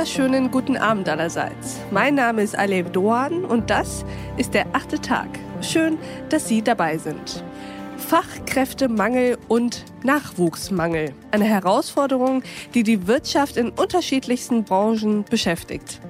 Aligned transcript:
wunderschönen 0.00 0.50
guten 0.50 0.78
Abend 0.78 1.10
allerseits. 1.10 1.78
Mein 1.90 2.14
Name 2.14 2.40
ist 2.40 2.56
Alev 2.56 2.90
Doan 2.90 3.44
und 3.44 3.68
das 3.68 4.02
ist 4.38 4.54
der 4.54 4.64
achte 4.72 4.98
Tag. 4.98 5.28
Schön, 5.60 5.98
dass 6.30 6.48
Sie 6.48 6.62
dabei 6.62 6.96
sind. 6.96 7.44
Fachkräftemangel 7.98 9.36
und 9.48 9.84
Nachwuchsmangel. 10.02 11.12
Eine 11.32 11.44
Herausforderung, 11.44 12.42
die 12.72 12.82
die 12.82 13.06
Wirtschaft 13.06 13.58
in 13.58 13.68
unterschiedlichsten 13.68 14.64
Branchen 14.64 15.24
beschäftigt. 15.24 16.00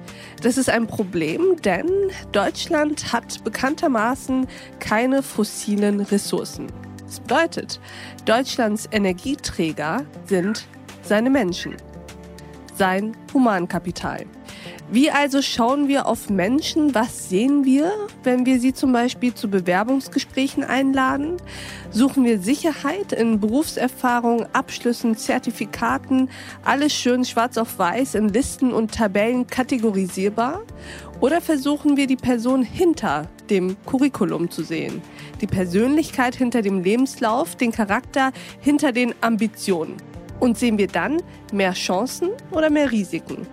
Das 0.41 0.57
ist 0.57 0.69
ein 0.69 0.87
Problem, 0.87 1.57
denn 1.61 1.89
Deutschland 2.31 3.11
hat 3.11 3.43
bekanntermaßen 3.43 4.47
keine 4.79 5.21
fossilen 5.21 5.99
Ressourcen. 5.99 6.67
Das 7.05 7.19
bedeutet, 7.19 7.81
Deutschlands 8.23 8.87
Energieträger 8.89 10.05
sind 10.27 10.65
seine 11.03 11.29
Menschen 11.29 11.75
sein 12.81 13.15
Humankapital. 13.31 14.25
Wie 14.89 15.11
also 15.11 15.43
schauen 15.43 15.87
wir 15.87 16.07
auf 16.07 16.31
Menschen? 16.31 16.95
Was 16.95 17.29
sehen 17.29 17.63
wir, 17.63 17.93
wenn 18.23 18.47
wir 18.47 18.59
sie 18.59 18.73
zum 18.73 18.91
Beispiel 18.91 19.35
zu 19.35 19.51
Bewerbungsgesprächen 19.51 20.63
einladen? 20.63 21.37
Suchen 21.91 22.23
wir 22.23 22.39
Sicherheit 22.39 23.13
in 23.13 23.39
Berufserfahrung, 23.39 24.47
Abschlüssen, 24.53 25.15
Zertifikaten, 25.15 26.27
alles 26.65 26.91
schön 26.91 27.23
schwarz 27.23 27.59
auf 27.59 27.77
weiß 27.77 28.15
in 28.15 28.29
Listen 28.29 28.73
und 28.73 28.93
Tabellen 28.93 29.45
kategorisierbar? 29.45 30.61
Oder 31.19 31.39
versuchen 31.39 31.97
wir 31.97 32.07
die 32.07 32.15
Person 32.15 32.63
hinter 32.63 33.27
dem 33.51 33.77
Curriculum 33.85 34.49
zu 34.49 34.63
sehen? 34.63 35.03
Die 35.39 35.45
Persönlichkeit 35.45 36.33
hinter 36.33 36.63
dem 36.63 36.81
Lebenslauf, 36.81 37.55
den 37.55 37.71
Charakter 37.71 38.31
hinter 38.59 38.91
den 38.91 39.13
Ambitionen? 39.21 39.97
Und 40.41 40.57
sehen 40.57 40.79
wir 40.79 40.87
dann 40.87 41.21
mehr 41.53 41.73
Chancen 41.73 42.31
oder 42.49 42.71
mehr 42.71 42.91
Risiken? 42.91 43.45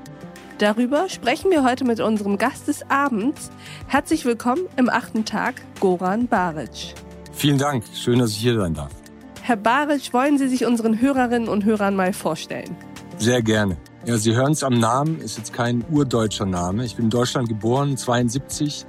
Darüber 0.57 1.11
sprechen 1.11 1.51
wir 1.51 1.63
heute 1.63 1.85
mit 1.85 2.01
unserem 2.01 2.39
Gast 2.39 2.67
des 2.67 2.83
Abends. 2.91 3.51
Herzlich 3.89 4.25
willkommen 4.25 4.63
im 4.79 4.89
achten 4.89 5.27
Tag, 5.27 5.57
Goran 5.81 6.27
Baric. 6.29 6.95
Vielen 7.33 7.59
Dank, 7.59 7.85
schön, 7.95 8.19
dass 8.19 8.31
ich 8.31 8.39
hier 8.39 8.59
sein 8.59 8.73
darf. 8.73 8.91
Herr 9.43 9.57
Baric, 9.57 10.15
wollen 10.15 10.39
Sie 10.39 10.49
sich 10.49 10.65
unseren 10.65 10.99
Hörerinnen 10.99 11.51
und 11.51 11.67
Hörern 11.67 11.95
mal 11.95 12.15
vorstellen? 12.15 12.75
Sehr 13.19 13.43
gerne. 13.43 13.77
Ja, 14.07 14.17
Sie 14.17 14.35
hören 14.35 14.53
es 14.53 14.63
am 14.63 14.81
Namen, 14.81 15.21
ist 15.21 15.37
jetzt 15.37 15.53
kein 15.53 15.85
urdeutscher 15.91 16.47
Name. 16.47 16.87
Ich 16.87 16.97
bin 16.97 17.05
in 17.05 17.11
Deutschland 17.11 17.51
geboren, 17.51 17.99
72. 17.99 18.87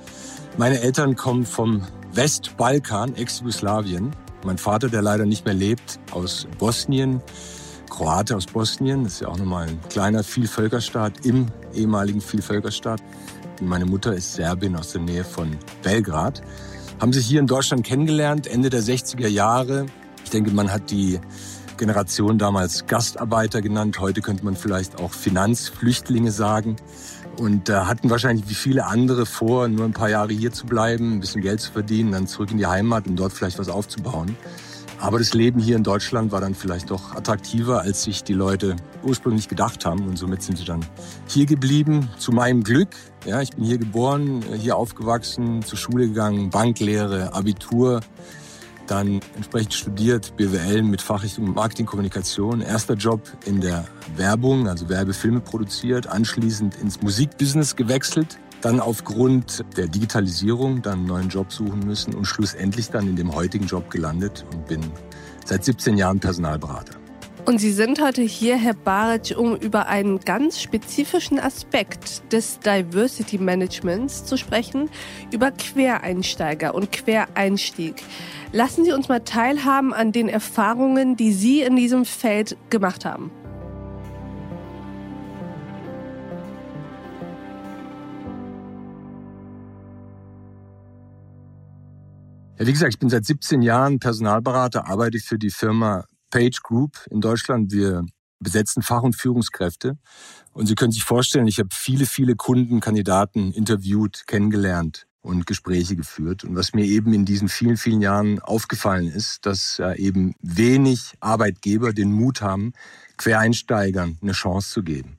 Meine 0.57 0.79
Eltern 0.79 1.17
kommen 1.17 1.45
vom 1.45 1.81
Westbalkan, 2.13 3.15
Ex-Jugoslawien. 3.15 4.15
Mein 4.45 4.57
Vater, 4.57 4.87
der 4.87 5.01
leider 5.01 5.25
nicht 5.25 5.43
mehr 5.43 5.53
lebt, 5.53 5.99
aus 6.11 6.47
Bosnien. 6.59 7.21
Kroate 7.89 8.35
aus 8.35 8.45
Bosnien. 8.45 9.03
Das 9.03 9.13
ist 9.13 9.21
ja 9.21 9.27
auch 9.27 9.37
nochmal 9.37 9.67
ein 9.67 9.79
kleiner 9.89 10.23
Vielvölkerstaat 10.23 11.25
im 11.25 11.47
ehemaligen 11.73 12.21
Vielvölkerstaat. 12.21 13.01
Meine 13.61 13.85
Mutter 13.85 14.13
ist 14.13 14.33
Serbin 14.33 14.75
aus 14.75 14.91
der 14.93 15.01
Nähe 15.01 15.23
von 15.23 15.57
Belgrad. 15.83 16.41
Haben 16.99 17.13
sich 17.13 17.25
hier 17.25 17.39
in 17.39 17.47
Deutschland 17.47 17.85
kennengelernt, 17.85 18.47
Ende 18.47 18.69
der 18.69 18.81
60er 18.81 19.27
Jahre. 19.27 19.85
Ich 20.23 20.29
denke, 20.29 20.51
man 20.51 20.71
hat 20.71 20.91
die 20.91 21.19
Generation 21.77 22.37
damals 22.37 22.85
Gastarbeiter 22.87 23.61
genannt. 23.61 23.99
Heute 23.99 24.21
könnte 24.21 24.45
man 24.45 24.55
vielleicht 24.55 24.99
auch 24.99 25.11
Finanzflüchtlinge 25.11 26.31
sagen. 26.31 26.75
Und 27.37 27.69
äh, 27.69 27.73
hatten 27.73 28.09
wahrscheinlich 28.09 28.49
wie 28.49 28.53
viele 28.53 28.85
andere 28.85 29.25
vor, 29.25 29.69
nur 29.69 29.85
ein 29.85 29.93
paar 29.93 30.09
Jahre 30.09 30.33
hier 30.33 30.51
zu 30.51 30.65
bleiben, 30.65 31.13
ein 31.13 31.19
bisschen 31.21 31.41
Geld 31.41 31.61
zu 31.61 31.71
verdienen, 31.71 32.11
dann 32.11 32.27
zurück 32.27 32.51
in 32.51 32.57
die 32.57 32.67
Heimat 32.67 33.07
und 33.07 33.15
dort 33.15 33.31
vielleicht 33.31 33.57
was 33.59 33.69
aufzubauen. 33.69 34.35
Aber 34.99 35.17
das 35.17 35.33
Leben 35.33 35.61
hier 35.61 35.77
in 35.77 35.83
Deutschland 35.83 36.31
war 36.31 36.41
dann 36.41 36.53
vielleicht 36.53 36.91
doch 36.91 37.15
attraktiver, 37.15 37.81
als 37.81 38.03
sich 38.03 38.23
die 38.23 38.33
Leute 38.33 38.75
ursprünglich 39.01 39.47
gedacht 39.47 39.85
haben. 39.85 40.05
Und 40.07 40.17
somit 40.17 40.43
sind 40.43 40.57
sie 40.57 40.65
dann 40.65 40.85
hier 41.27 41.45
geblieben. 41.45 42.09
Zu 42.17 42.33
meinem 42.33 42.63
Glück. 42.63 42.89
Ja, 43.25 43.41
ich 43.41 43.51
bin 43.51 43.63
hier 43.63 43.77
geboren, 43.77 44.43
hier 44.57 44.75
aufgewachsen, 44.75 45.63
zur 45.63 45.77
Schule 45.77 46.09
gegangen, 46.09 46.49
Banklehre, 46.49 47.33
Abitur. 47.33 48.01
Dann 48.87 49.21
entsprechend 49.35 49.73
studiert, 49.73 50.35
BWL 50.35 50.83
mit 50.83 51.01
Fachrichtung 51.01 51.53
Marketing, 51.53 51.85
Kommunikation. 51.85 52.59
Erster 52.59 52.95
Job 52.95 53.21
in 53.45 53.61
der 53.61 53.85
Werbung, 54.17 54.67
also 54.67 54.89
Werbefilme 54.89 55.39
produziert. 55.39 56.07
Anschließend 56.07 56.75
ins 56.75 57.01
Musikbusiness 57.01 57.75
gewechselt 57.75 58.37
dann 58.61 58.79
aufgrund 58.79 59.63
der 59.77 59.87
Digitalisierung 59.87 60.81
dann 60.81 60.99
einen 60.99 61.07
neuen 61.07 61.29
Job 61.29 61.51
suchen 61.51 61.79
müssen 61.85 62.13
und 62.13 62.25
schlussendlich 62.25 62.89
dann 62.89 63.07
in 63.07 63.15
dem 63.15 63.33
heutigen 63.33 63.65
Job 63.65 63.89
gelandet 63.89 64.45
und 64.53 64.67
bin 64.67 64.81
seit 65.45 65.63
17 65.63 65.97
Jahren 65.97 66.19
Personalberater. 66.19 66.99
Und 67.45 67.57
Sie 67.57 67.71
sind 67.71 67.99
heute 67.99 68.21
hier, 68.21 68.57
Herr 68.57 68.75
Baric, 68.75 69.35
um 69.35 69.55
über 69.55 69.87
einen 69.87 70.19
ganz 70.19 70.61
spezifischen 70.61 71.39
Aspekt 71.39 72.31
des 72.31 72.59
Diversity 72.59 73.39
Managements 73.39 74.23
zu 74.23 74.37
sprechen, 74.37 74.89
über 75.31 75.49
Quereinsteiger 75.49 76.75
und 76.75 76.91
Quereinstieg. 76.91 78.03
Lassen 78.51 78.85
Sie 78.85 78.91
uns 78.91 79.09
mal 79.09 79.21
teilhaben 79.21 79.93
an 79.93 80.11
den 80.11 80.29
Erfahrungen, 80.29 81.15
die 81.15 81.31
Sie 81.31 81.61
in 81.61 81.75
diesem 81.75 82.05
Feld 82.05 82.55
gemacht 82.69 83.05
haben. 83.05 83.31
Ja, 92.59 92.67
wie 92.67 92.73
gesagt, 92.73 92.93
ich 92.93 92.99
bin 92.99 93.09
seit 93.09 93.25
17 93.25 93.61
Jahren 93.61 93.99
Personalberater, 93.99 94.85
arbeite 94.85 95.19
für 95.19 95.39
die 95.39 95.49
Firma 95.49 96.03
Page 96.29 96.61
Group 96.61 96.97
in 97.09 97.21
Deutschland. 97.21 97.71
Wir 97.71 98.05
besetzen 98.41 98.83
Fach- 98.83 99.03
und 99.03 99.15
Führungskräfte. 99.15 99.97
Und 100.51 100.65
Sie 100.65 100.75
können 100.75 100.91
sich 100.91 101.05
vorstellen, 101.05 101.47
ich 101.47 101.59
habe 101.59 101.69
viele, 101.71 102.05
viele 102.05 102.35
Kunden, 102.35 102.81
Kandidaten 102.81 103.53
interviewt, 103.53 104.25
kennengelernt 104.27 105.07
und 105.21 105.47
Gespräche 105.47 105.95
geführt. 105.95 106.43
Und 106.43 106.57
was 106.57 106.73
mir 106.73 106.83
eben 106.83 107.13
in 107.13 107.23
diesen 107.23 107.47
vielen, 107.47 107.77
vielen 107.77 108.01
Jahren 108.01 108.41
aufgefallen 108.41 109.07
ist, 109.07 109.45
dass 109.45 109.81
eben 109.95 110.35
wenig 110.41 111.13
Arbeitgeber 111.21 111.93
den 111.93 112.11
Mut 112.11 112.41
haben, 112.41 112.73
Quereinsteigern 113.15 114.17
eine 114.21 114.33
Chance 114.33 114.71
zu 114.71 114.83
geben. 114.83 115.15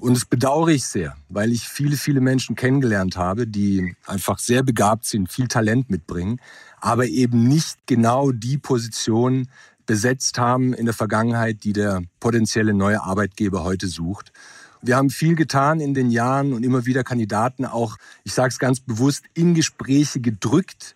Und 0.00 0.14
das 0.14 0.24
bedauere 0.24 0.68
ich 0.68 0.84
sehr, 0.84 1.16
weil 1.28 1.50
ich 1.50 1.68
viele, 1.68 1.96
viele 1.96 2.20
Menschen 2.20 2.54
kennengelernt 2.54 3.16
habe, 3.16 3.48
die 3.48 3.96
einfach 4.06 4.38
sehr 4.38 4.62
begabt 4.62 5.06
sind, 5.06 5.30
viel 5.30 5.48
Talent 5.48 5.90
mitbringen, 5.90 6.40
aber 6.80 7.06
eben 7.06 7.44
nicht 7.44 7.86
genau 7.86 8.32
die 8.32 8.58
Position 8.58 9.48
besetzt 9.86 10.38
haben 10.38 10.74
in 10.74 10.84
der 10.84 10.94
Vergangenheit, 10.94 11.64
die 11.64 11.72
der 11.72 12.02
potenzielle 12.20 12.74
neue 12.74 13.02
Arbeitgeber 13.02 13.64
heute 13.64 13.88
sucht. 13.88 14.32
Wir 14.82 14.96
haben 14.96 15.10
viel 15.10 15.34
getan 15.34 15.80
in 15.80 15.94
den 15.94 16.10
Jahren 16.10 16.52
und 16.52 16.64
immer 16.64 16.86
wieder 16.86 17.02
Kandidaten 17.02 17.64
auch, 17.64 17.96
ich 18.22 18.32
sage 18.32 18.50
es 18.50 18.58
ganz 18.58 18.80
bewusst, 18.80 19.24
in 19.34 19.54
Gespräche 19.54 20.20
gedrückt, 20.20 20.94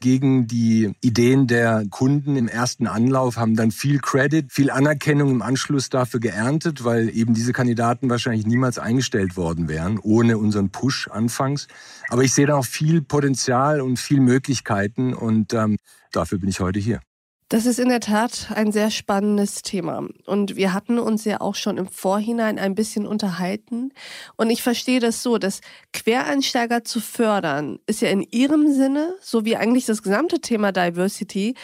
gegen 0.00 0.46
die 0.46 0.92
Ideen 1.00 1.46
der 1.46 1.84
Kunden 1.90 2.36
im 2.36 2.48
ersten 2.48 2.86
Anlauf, 2.86 3.36
haben 3.36 3.56
dann 3.56 3.70
viel 3.70 3.98
Credit, 3.98 4.50
viel 4.52 4.70
Anerkennung 4.70 5.30
im 5.30 5.42
Anschluss 5.42 5.88
dafür 5.88 6.20
geerntet, 6.20 6.84
weil 6.84 7.08
eben 7.14 7.34
diese 7.34 7.52
Kandidaten 7.52 8.10
wahrscheinlich 8.10 8.46
niemals 8.46 8.78
eingestellt 8.78 9.36
worden 9.36 9.68
wären, 9.68 9.98
ohne 9.98 10.38
unseren 10.38 10.70
Push 10.70 11.08
anfangs. 11.08 11.68
Aber 12.08 12.22
ich 12.22 12.34
sehe 12.34 12.46
da 12.46 12.56
auch 12.56 12.66
viel 12.66 13.02
Potenzial 13.02 13.80
und 13.80 13.98
viel 13.98 14.20
Möglichkeiten 14.20 15.14
und 15.14 15.52
ähm, 15.54 15.76
dafür 16.12 16.38
bin 16.38 16.48
ich 16.48 16.60
heute 16.60 16.80
hier. 16.80 17.00
Das 17.48 17.66
ist 17.66 17.78
in 17.78 17.90
der 17.90 18.00
Tat 18.00 18.48
ein 18.54 18.72
sehr 18.72 18.90
spannendes 18.90 19.62
Thema. 19.62 20.08
Und 20.26 20.56
wir 20.56 20.72
hatten 20.72 20.98
uns 20.98 21.24
ja 21.24 21.40
auch 21.40 21.54
schon 21.54 21.76
im 21.76 21.88
Vorhinein 21.88 22.58
ein 22.58 22.74
bisschen 22.74 23.06
unterhalten. 23.06 23.92
Und 24.36 24.50
ich 24.50 24.62
verstehe 24.62 24.98
das 24.98 25.22
so, 25.22 25.36
dass 25.36 25.60
Quereinsteiger 25.92 26.84
zu 26.84 27.00
fördern, 27.00 27.78
ist 27.86 28.00
ja 28.00 28.08
in 28.08 28.22
Ihrem 28.22 28.72
Sinne, 28.72 29.14
so 29.20 29.44
wie 29.44 29.56
eigentlich 29.56 29.84
das 29.84 30.02
gesamte 30.02 30.40
Thema 30.40 30.72
Diversity, 30.72 31.54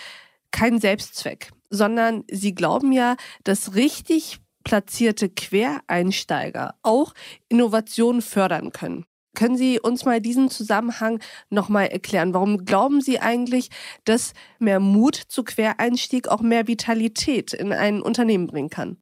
kein 0.50 0.80
Selbstzweck, 0.80 1.50
sondern 1.70 2.24
Sie 2.30 2.54
glauben 2.54 2.92
ja, 2.92 3.16
dass 3.44 3.74
richtig 3.74 4.38
platzierte 4.64 5.30
Quereinsteiger 5.30 6.74
auch 6.82 7.14
Innovationen 7.48 8.20
fördern 8.20 8.72
können. 8.72 9.06
Können 9.34 9.56
Sie 9.56 9.78
uns 9.78 10.04
mal 10.04 10.20
diesen 10.20 10.50
Zusammenhang 10.50 11.20
nochmal 11.50 11.86
erklären? 11.86 12.34
Warum 12.34 12.64
glauben 12.64 13.00
Sie 13.00 13.20
eigentlich, 13.20 13.70
dass 14.04 14.32
mehr 14.58 14.80
Mut 14.80 15.14
zu 15.14 15.44
Quereinstieg 15.44 16.28
auch 16.28 16.40
mehr 16.40 16.66
Vitalität 16.66 17.52
in 17.52 17.72
ein 17.72 18.02
Unternehmen 18.02 18.46
bringen 18.46 18.70
kann? 18.70 18.96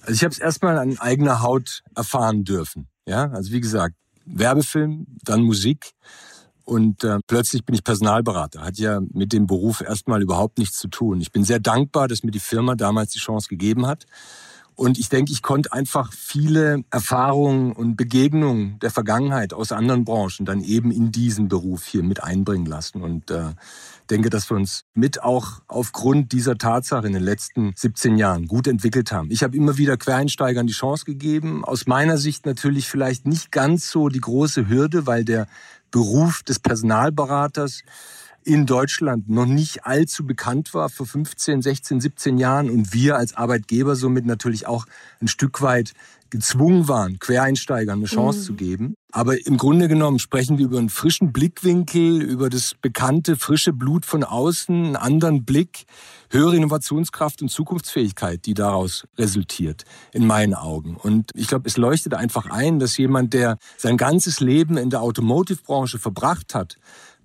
Also 0.00 0.12
ich 0.12 0.24
habe 0.24 0.32
es 0.32 0.38
erstmal 0.38 0.78
an 0.78 0.98
eigener 0.98 1.42
Haut 1.42 1.82
erfahren 1.94 2.44
dürfen. 2.44 2.88
Ja, 3.06 3.30
also 3.30 3.52
wie 3.52 3.60
gesagt, 3.60 3.94
Werbefilm, 4.24 5.06
dann 5.24 5.42
Musik 5.42 5.92
und 6.64 7.02
äh, 7.02 7.18
plötzlich 7.26 7.64
bin 7.64 7.74
ich 7.74 7.82
Personalberater. 7.82 8.60
Hat 8.60 8.78
ja 8.78 9.00
mit 9.12 9.32
dem 9.32 9.46
Beruf 9.46 9.80
erstmal 9.80 10.22
überhaupt 10.22 10.58
nichts 10.58 10.78
zu 10.78 10.88
tun. 10.88 11.20
Ich 11.20 11.32
bin 11.32 11.42
sehr 11.42 11.60
dankbar, 11.60 12.08
dass 12.08 12.22
mir 12.22 12.30
die 12.30 12.40
Firma 12.40 12.74
damals 12.74 13.12
die 13.12 13.18
Chance 13.18 13.48
gegeben 13.48 13.86
hat 13.86 14.04
Und 14.78 14.96
ich 14.96 15.08
denke, 15.08 15.32
ich 15.32 15.42
konnte 15.42 15.72
einfach 15.72 16.12
viele 16.12 16.84
Erfahrungen 16.92 17.72
und 17.72 17.96
Begegnungen 17.96 18.78
der 18.78 18.92
Vergangenheit 18.92 19.52
aus 19.52 19.72
anderen 19.72 20.04
Branchen 20.04 20.46
dann 20.46 20.60
eben 20.60 20.92
in 20.92 21.10
diesen 21.10 21.48
Beruf 21.48 21.84
hier 21.84 22.04
mit 22.04 22.22
einbringen 22.22 22.64
lassen. 22.64 23.02
Und 23.02 23.28
äh, 23.32 23.54
denke, 24.08 24.30
dass 24.30 24.48
wir 24.48 24.56
uns 24.56 24.84
mit 24.94 25.20
auch 25.20 25.62
aufgrund 25.66 26.30
dieser 26.30 26.58
Tatsache 26.58 27.08
in 27.08 27.12
den 27.12 27.24
letzten 27.24 27.72
17 27.74 28.18
Jahren 28.18 28.46
gut 28.46 28.68
entwickelt 28.68 29.10
haben. 29.10 29.32
Ich 29.32 29.42
habe 29.42 29.56
immer 29.56 29.78
wieder 29.78 29.96
Quereinsteigern 29.96 30.68
die 30.68 30.74
Chance 30.74 31.06
gegeben. 31.06 31.64
Aus 31.64 31.88
meiner 31.88 32.16
Sicht 32.16 32.46
natürlich 32.46 32.86
vielleicht 32.86 33.26
nicht 33.26 33.50
ganz 33.50 33.90
so 33.90 34.08
die 34.08 34.20
große 34.20 34.68
Hürde, 34.68 35.08
weil 35.08 35.24
der 35.24 35.48
Beruf 35.90 36.44
des 36.44 36.60
Personalberaters 36.60 37.82
in 38.48 38.64
Deutschland 38.64 39.28
noch 39.28 39.44
nicht 39.44 39.84
allzu 39.84 40.24
bekannt 40.24 40.72
war 40.72 40.88
vor 40.88 41.04
15, 41.04 41.60
16, 41.60 42.00
17 42.00 42.38
Jahren 42.38 42.70
und 42.70 42.94
wir 42.94 43.16
als 43.16 43.36
Arbeitgeber 43.36 43.94
somit 43.94 44.24
natürlich 44.24 44.66
auch 44.66 44.86
ein 45.20 45.28
Stück 45.28 45.60
weit 45.60 45.92
gezwungen 46.30 46.88
waren, 46.88 47.18
Quereinsteigern 47.18 47.98
eine 47.98 48.06
Chance 48.06 48.40
mhm. 48.40 48.44
zu 48.44 48.54
geben. 48.54 48.94
Aber 49.12 49.46
im 49.46 49.56
Grunde 49.56 49.88
genommen 49.88 50.18
sprechen 50.18 50.58
wir 50.58 50.66
über 50.66 50.78
einen 50.78 50.90
frischen 50.90 51.32
Blickwinkel, 51.32 52.22
über 52.22 52.48
das 52.50 52.74
bekannte 52.80 53.36
frische 53.36 53.72
Blut 53.72 54.04
von 54.04 54.24
außen, 54.24 54.74
einen 54.74 54.96
anderen 54.96 55.44
Blick, 55.44 55.84
höhere 56.30 56.56
Innovationskraft 56.56 57.40
und 57.40 57.48
Zukunftsfähigkeit, 57.48 58.44
die 58.44 58.52
daraus 58.52 59.06
resultiert, 59.16 59.84
in 60.12 60.26
meinen 60.26 60.54
Augen. 60.54 60.96
Und 60.96 61.30
ich 61.34 61.48
glaube, 61.48 61.66
es 61.68 61.78
leuchtet 61.78 62.14
einfach 62.14 62.50
ein, 62.50 62.78
dass 62.78 62.98
jemand, 62.98 63.32
der 63.32 63.58
sein 63.78 63.96
ganzes 63.96 64.40
Leben 64.40 64.76
in 64.76 64.90
der 64.90 65.00
Automotive-Branche 65.00 65.98
verbracht 65.98 66.54
hat, 66.54 66.76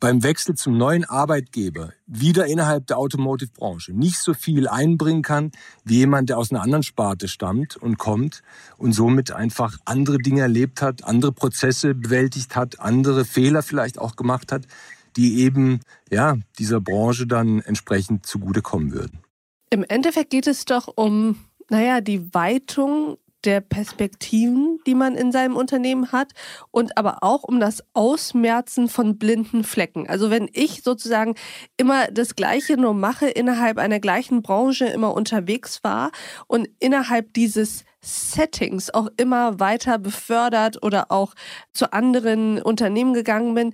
beim 0.03 0.21
Wechsel 0.21 0.55
zum 0.55 0.77
neuen 0.77 1.05
Arbeitgeber 1.05 1.94
wieder 2.07 2.45
innerhalb 2.45 2.88
der 2.88 2.97
Automotive-Branche 2.97 3.94
nicht 3.94 4.17
so 4.17 4.33
viel 4.33 4.67
einbringen 4.67 5.21
kann 5.21 5.53
wie 5.85 6.00
jemand, 6.00 6.27
der 6.27 6.38
aus 6.38 6.51
einer 6.51 6.61
anderen 6.61 6.83
Sparte 6.83 7.29
stammt 7.29 7.77
und 7.77 7.97
kommt 7.97 8.41
und 8.77 8.91
somit 8.91 9.31
einfach 9.31 9.77
andere 9.85 10.17
Dinge 10.17 10.41
erlebt 10.41 10.81
hat, 10.81 11.05
andere 11.05 11.31
Prozesse 11.31 11.95
bewältigt 11.95 12.57
hat, 12.57 12.81
andere 12.81 13.23
Fehler 13.23 13.63
vielleicht 13.63 13.97
auch 13.97 14.17
gemacht 14.17 14.51
hat, 14.51 14.67
die 15.15 15.39
eben 15.39 15.79
ja 16.11 16.35
dieser 16.59 16.81
Branche 16.81 17.25
dann 17.25 17.61
entsprechend 17.61 18.25
zugutekommen 18.25 18.91
würden. 18.91 19.19
Im 19.69 19.85
Endeffekt 19.85 20.31
geht 20.31 20.47
es 20.47 20.65
doch 20.65 20.89
um 20.94 21.38
naja, 21.69 22.01
die 22.01 22.33
Weitung 22.33 23.17
der 23.45 23.62
Perspektiven, 23.62 24.80
die 24.86 24.95
man 24.95 25.16
in 25.16 25.31
seinem 25.31 25.56
Unternehmen 25.56 26.12
hat 26.12 26.31
und 26.72 26.98
aber 26.98 27.18
auch 27.22 27.44
um 27.44 27.60
das 27.60 27.84
Ausmerzen 27.94 28.90
von 28.90 29.18
blinden 29.18 29.63
Flecken. 29.63 30.07
Also 30.10 30.30
wenn 30.30 30.50
ich 30.54 30.84
sozusagen 30.84 31.36
immer 31.78 32.07
das 32.07 32.36
Gleiche 32.36 32.78
nur 32.78 32.94
mache, 32.94 33.28
innerhalb 33.28 33.78
einer 33.78 34.00
gleichen 34.00 34.42
Branche 34.42 34.86
immer 34.86 35.13
unterwegs 35.13 35.84
war 35.84 36.12
und 36.48 36.68
innerhalb 36.80 37.34
dieses 37.34 37.86
Settings 38.01 38.90
auch 38.90 39.07
immer 39.18 39.60
weiter 39.60 39.98
befördert 39.98 40.84
oder 40.84 41.12
auch 41.12 41.34
zu 41.74 41.94
anderen 41.94 42.62
Unternehmen 42.62 43.13
gegangen 43.13 43.56
bin, 43.56 43.74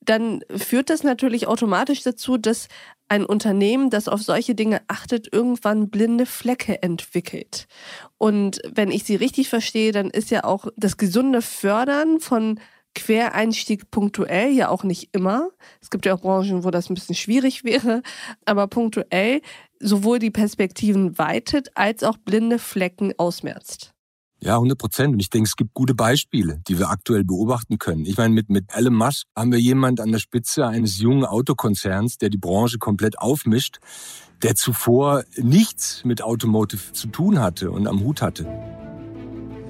dann 0.00 0.40
führt 0.56 0.90
das 0.90 1.02
natürlich 1.02 1.46
automatisch 1.46 2.02
dazu, 2.02 2.36
dass 2.36 2.68
ein 3.10 3.26
Unternehmen, 3.26 3.90
das 3.90 4.08
auf 4.08 4.22
solche 4.22 4.54
Dinge 4.54 4.80
achtet, 4.86 5.32
irgendwann 5.32 5.90
blinde 5.90 6.26
Flecke 6.26 6.82
entwickelt. 6.82 7.66
Und 8.18 8.60
wenn 8.72 8.90
ich 8.90 9.02
Sie 9.04 9.16
richtig 9.16 9.48
verstehe, 9.48 9.90
dann 9.90 10.10
ist 10.10 10.30
ja 10.30 10.44
auch 10.44 10.68
das 10.76 10.96
gesunde 10.96 11.42
Fördern 11.42 12.20
von 12.20 12.60
Quereinstieg 12.94 13.90
punktuell 13.90 14.52
ja 14.52 14.68
auch 14.68 14.84
nicht 14.84 15.10
immer. 15.12 15.48
Es 15.80 15.90
gibt 15.90 16.06
ja 16.06 16.14
auch 16.14 16.20
Branchen, 16.20 16.62
wo 16.64 16.70
das 16.70 16.88
ein 16.88 16.94
bisschen 16.94 17.16
schwierig 17.16 17.64
wäre, 17.64 18.02
aber 18.44 18.68
punktuell 18.68 19.42
sowohl 19.80 20.20
die 20.20 20.30
Perspektiven 20.30 21.18
weitet 21.18 21.70
als 21.74 22.04
auch 22.04 22.16
blinde 22.16 22.60
Flecken 22.60 23.12
ausmerzt. 23.18 23.92
Ja, 24.42 24.54
100 24.54 24.78
Prozent. 24.78 25.12
Und 25.12 25.20
ich 25.20 25.28
denke, 25.28 25.48
es 25.48 25.56
gibt 25.56 25.74
gute 25.74 25.94
Beispiele, 25.94 26.62
die 26.66 26.78
wir 26.78 26.88
aktuell 26.88 27.24
beobachten 27.24 27.78
können. 27.78 28.06
Ich 28.06 28.16
meine, 28.16 28.32
mit, 28.32 28.48
mit 28.48 28.66
Elon 28.74 28.94
Musk 28.94 29.26
haben 29.36 29.52
wir 29.52 29.60
jemand 29.60 30.00
an 30.00 30.12
der 30.12 30.18
Spitze 30.18 30.66
eines 30.66 30.98
jungen 30.98 31.24
Autokonzerns, 31.24 32.16
der 32.16 32.30
die 32.30 32.38
Branche 32.38 32.78
komplett 32.78 33.18
aufmischt, 33.18 33.78
der 34.42 34.54
zuvor 34.54 35.24
nichts 35.36 36.02
mit 36.04 36.22
Automotive 36.22 36.92
zu 36.92 37.08
tun 37.08 37.40
hatte 37.40 37.70
und 37.70 37.86
am 37.86 38.00
Hut 38.00 38.22
hatte. 38.22 38.46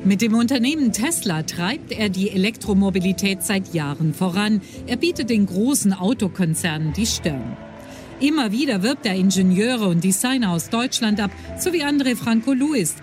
Mit 0.05 0.23
dem 0.23 0.35
Unternehmen 0.35 0.93
Tesla 0.93 1.43
treibt 1.43 1.93
er 1.93 2.09
die 2.09 2.31
Elektromobilität 2.31 3.43
seit 3.43 3.75
Jahren 3.75 4.15
voran. 4.15 4.63
Er 4.87 4.97
bietet 4.97 5.29
den 5.29 5.45
großen 5.45 5.93
Autokonzernen 5.93 6.95
die 6.95 7.05
Stirn. 7.05 7.57
Immer 8.21 8.53
wieder 8.53 8.83
wirbt 8.83 9.05
er 9.05 9.15
Ingenieure 9.15 9.89
und 9.89 10.05
Designer 10.05 10.53
aus 10.53 10.71
Deutschland 10.71 11.21
ab, 11.21 11.31
sowie 11.59 11.85
André 11.85 12.17
Franco 12.17 12.53
Luis, 12.53 12.95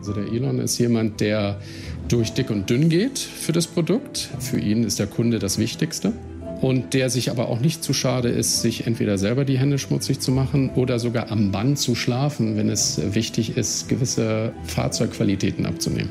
also 0.00 0.14
der 0.14 0.32
Elon 0.32 0.58
ist 0.60 0.78
jemand, 0.78 1.20
der 1.20 1.60
durch 2.08 2.32
dick 2.32 2.50
und 2.50 2.70
dünn 2.70 2.88
geht 2.88 3.18
für 3.18 3.52
das 3.52 3.66
Produkt. 3.66 4.30
Für 4.38 4.58
ihn 4.58 4.82
ist 4.82 4.98
der 4.98 5.06
Kunde 5.06 5.38
das 5.38 5.58
Wichtigste. 5.58 6.14
Und 6.62 6.94
der 6.94 7.10
sich 7.10 7.30
aber 7.30 7.48
auch 7.48 7.60
nicht 7.60 7.84
zu 7.84 7.92
schade 7.92 8.28
ist, 8.28 8.62
sich 8.62 8.86
entweder 8.86 9.18
selber 9.18 9.44
die 9.44 9.58
Hände 9.58 9.78
schmutzig 9.78 10.20
zu 10.20 10.32
machen 10.32 10.70
oder 10.70 10.98
sogar 10.98 11.30
am 11.30 11.52
Band 11.52 11.78
zu 11.78 11.94
schlafen, 11.94 12.56
wenn 12.56 12.70
es 12.70 13.00
wichtig 13.14 13.56
ist, 13.58 13.88
gewisse 13.88 14.52
Fahrzeugqualitäten 14.64 15.66
abzunehmen. 15.66 16.10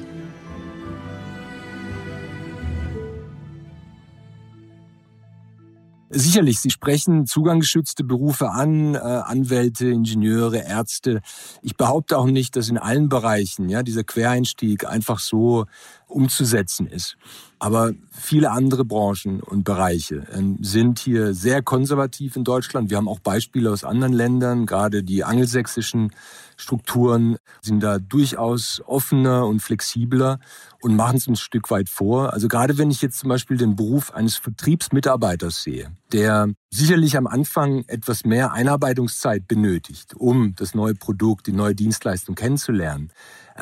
Sicherlich, 6.12 6.60
Sie 6.60 6.72
sprechen 6.72 7.28
zugangsgeschützte 7.28 8.04
Berufe 8.04 8.50
an, 8.50 8.96
äh, 8.96 8.98
Anwälte, 8.98 9.90
Ingenieure, 9.90 10.58
Ärzte. 10.58 11.22
Ich 11.62 11.76
behaupte 11.76 12.18
auch 12.18 12.26
nicht, 12.26 12.56
dass 12.56 12.68
in 12.68 12.80
allen 12.80 13.10
Bereichen 13.10 13.70
ja, 13.70 13.84
dieser 13.84 14.04
Quereinstieg 14.04 14.88
einfach 14.88 15.20
so 15.20 15.66
umzusetzen 16.10 16.88
ist. 16.88 17.18
Aber 17.60 17.92
viele 18.12 18.52
andere 18.52 18.86
Branchen 18.86 19.42
und 19.42 19.64
Bereiche 19.64 20.26
ähm, 20.34 20.58
sind 20.62 21.00
hier 21.00 21.34
sehr 21.34 21.62
konservativ 21.62 22.36
in 22.36 22.46
Deutschland. 22.46 22.90
Wir 22.90 22.98
haben 22.98 23.10
auch 23.10 23.20
Beispiele 23.20 23.70
aus 23.70 23.84
anderen 23.84 24.14
Ländern, 24.14 24.66
gerade 24.66 25.04
die 25.04 25.24
angelsächsischen 25.24 26.12
Strukturen 26.56 27.38
sind 27.62 27.82
da 27.82 28.00
durchaus 28.00 28.82
offener 28.86 29.46
und 29.46 29.62
flexibler 29.62 30.40
und 30.82 30.96
machen 30.96 31.18
es 31.18 31.28
ein 31.28 31.36
Stück 31.36 31.72
weit 31.72 31.90
vor. 31.90 32.34
Also 32.34 32.48
gerade 32.48 32.78
wenn 32.78 32.92
ich 32.92 33.02
jetzt 33.02 33.20
zum 33.20 33.30
Beispiel 33.30 33.58
den 33.58 33.76
Beruf 33.76 34.14
eines 34.14 34.36
Vertriebsmitarbeiters 34.38 35.64
sehe, 35.64 35.92
der 36.12 36.50
sicherlich 36.70 37.18
am 37.18 37.28
Anfang 37.28 37.86
etwas 37.88 38.26
mehr 38.26 38.52
Einarbeitungszeit 38.52 39.48
benötigt, 39.48 40.16
um 40.16 40.54
das 40.56 40.76
neue 40.76 40.96
Produkt, 40.96 41.48
die 41.48 41.54
neue 41.54 41.76
Dienstleistung 41.76 42.36
kennenzulernen, 42.36 43.12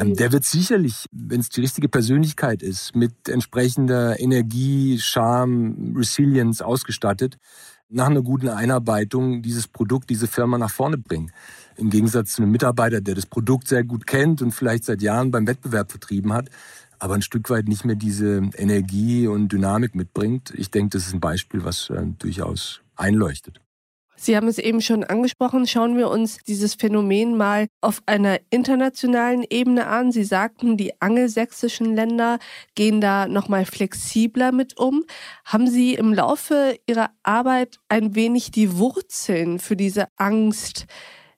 der 0.04 0.32
wird 0.32 0.44
sicherlich, 0.44 1.06
wenn 1.12 1.40
es 1.40 1.50
die 1.50 1.62
richtige 1.62 1.90
Persönlichkeit 1.90 2.62
ist, 2.62 2.96
mit 2.96 3.30
entsprechender 3.30 4.20
Energie, 4.20 5.00
Charme, 5.00 5.94
Resilience 5.96 6.62
ausgestattet, 6.62 7.38
nach 7.90 8.08
einer 8.08 8.22
guten 8.22 8.50
Einarbeitung 8.50 9.42
dieses 9.42 9.68
Produkt, 9.68 10.10
diese 10.10 10.28
Firma 10.28 10.58
nach 10.58 10.70
vorne 10.70 10.98
bringen. 10.98 11.32
Im 11.78 11.90
Gegensatz 11.90 12.34
zu 12.34 12.42
einem 12.42 12.52
Mitarbeiter, 12.52 13.02
der 13.02 13.16
das 13.16 13.26
Produkt 13.26 13.68
sehr 13.68 13.84
gut 13.84 14.06
kennt 14.06 14.42
und 14.42 14.52
vielleicht 14.52 14.84
seit 14.84 15.02
Jahren 15.02 15.32
beim 15.32 15.48
Wettbewerb 15.48 15.92
vertrieben 15.92 16.34
hat, 16.34 16.50
aber 17.00 17.16
ein 17.16 17.22
Stück 17.22 17.50
weit 17.50 17.68
nicht 17.68 17.86
mehr 17.86 17.96
diese 17.96 18.50
Energie 18.56 19.28
und 19.28 19.52
Dynamik 19.52 19.96
mitbringt. 19.96 20.54
Ich 20.56 20.72
denke, 20.72 20.98
das 20.98 21.08
ist 21.08 21.14
ein 21.14 21.20
Beispiel, 21.20 21.64
was 21.64 21.90
äh, 21.90 22.04
durchaus 22.18 22.82
einleuchtet. 22.96 23.62
Sie 24.20 24.36
haben 24.36 24.48
es 24.48 24.58
eben 24.58 24.82
schon 24.82 25.04
angesprochen. 25.04 25.68
Schauen 25.68 25.96
wir 25.96 26.10
uns 26.10 26.40
dieses 26.40 26.74
Phänomen 26.74 27.38
mal 27.38 27.68
auf 27.82 28.02
einer 28.08 28.40
internationalen 28.50 29.46
Ebene 29.48 29.86
an. 29.88 30.12
Sie 30.12 30.24
sagten, 30.24 30.76
die 30.76 31.00
angelsächsischen 31.00 31.96
Länder 31.96 32.40
gehen 32.74 33.00
da 33.00 33.28
nochmal 33.28 33.66
flexibler 33.66 34.52
mit 34.52 34.78
um. 34.78 35.06
Haben 35.46 35.68
Sie 35.68 35.94
im 35.94 36.14
Laufe 36.14 36.78
Ihrer 36.88 37.12
Arbeit 37.22 37.78
ein 37.90 38.16
wenig 38.16 38.50
die 38.50 38.78
Wurzeln 38.80 39.60
für 39.60 39.76
diese 39.76 40.08
Angst 40.18 40.88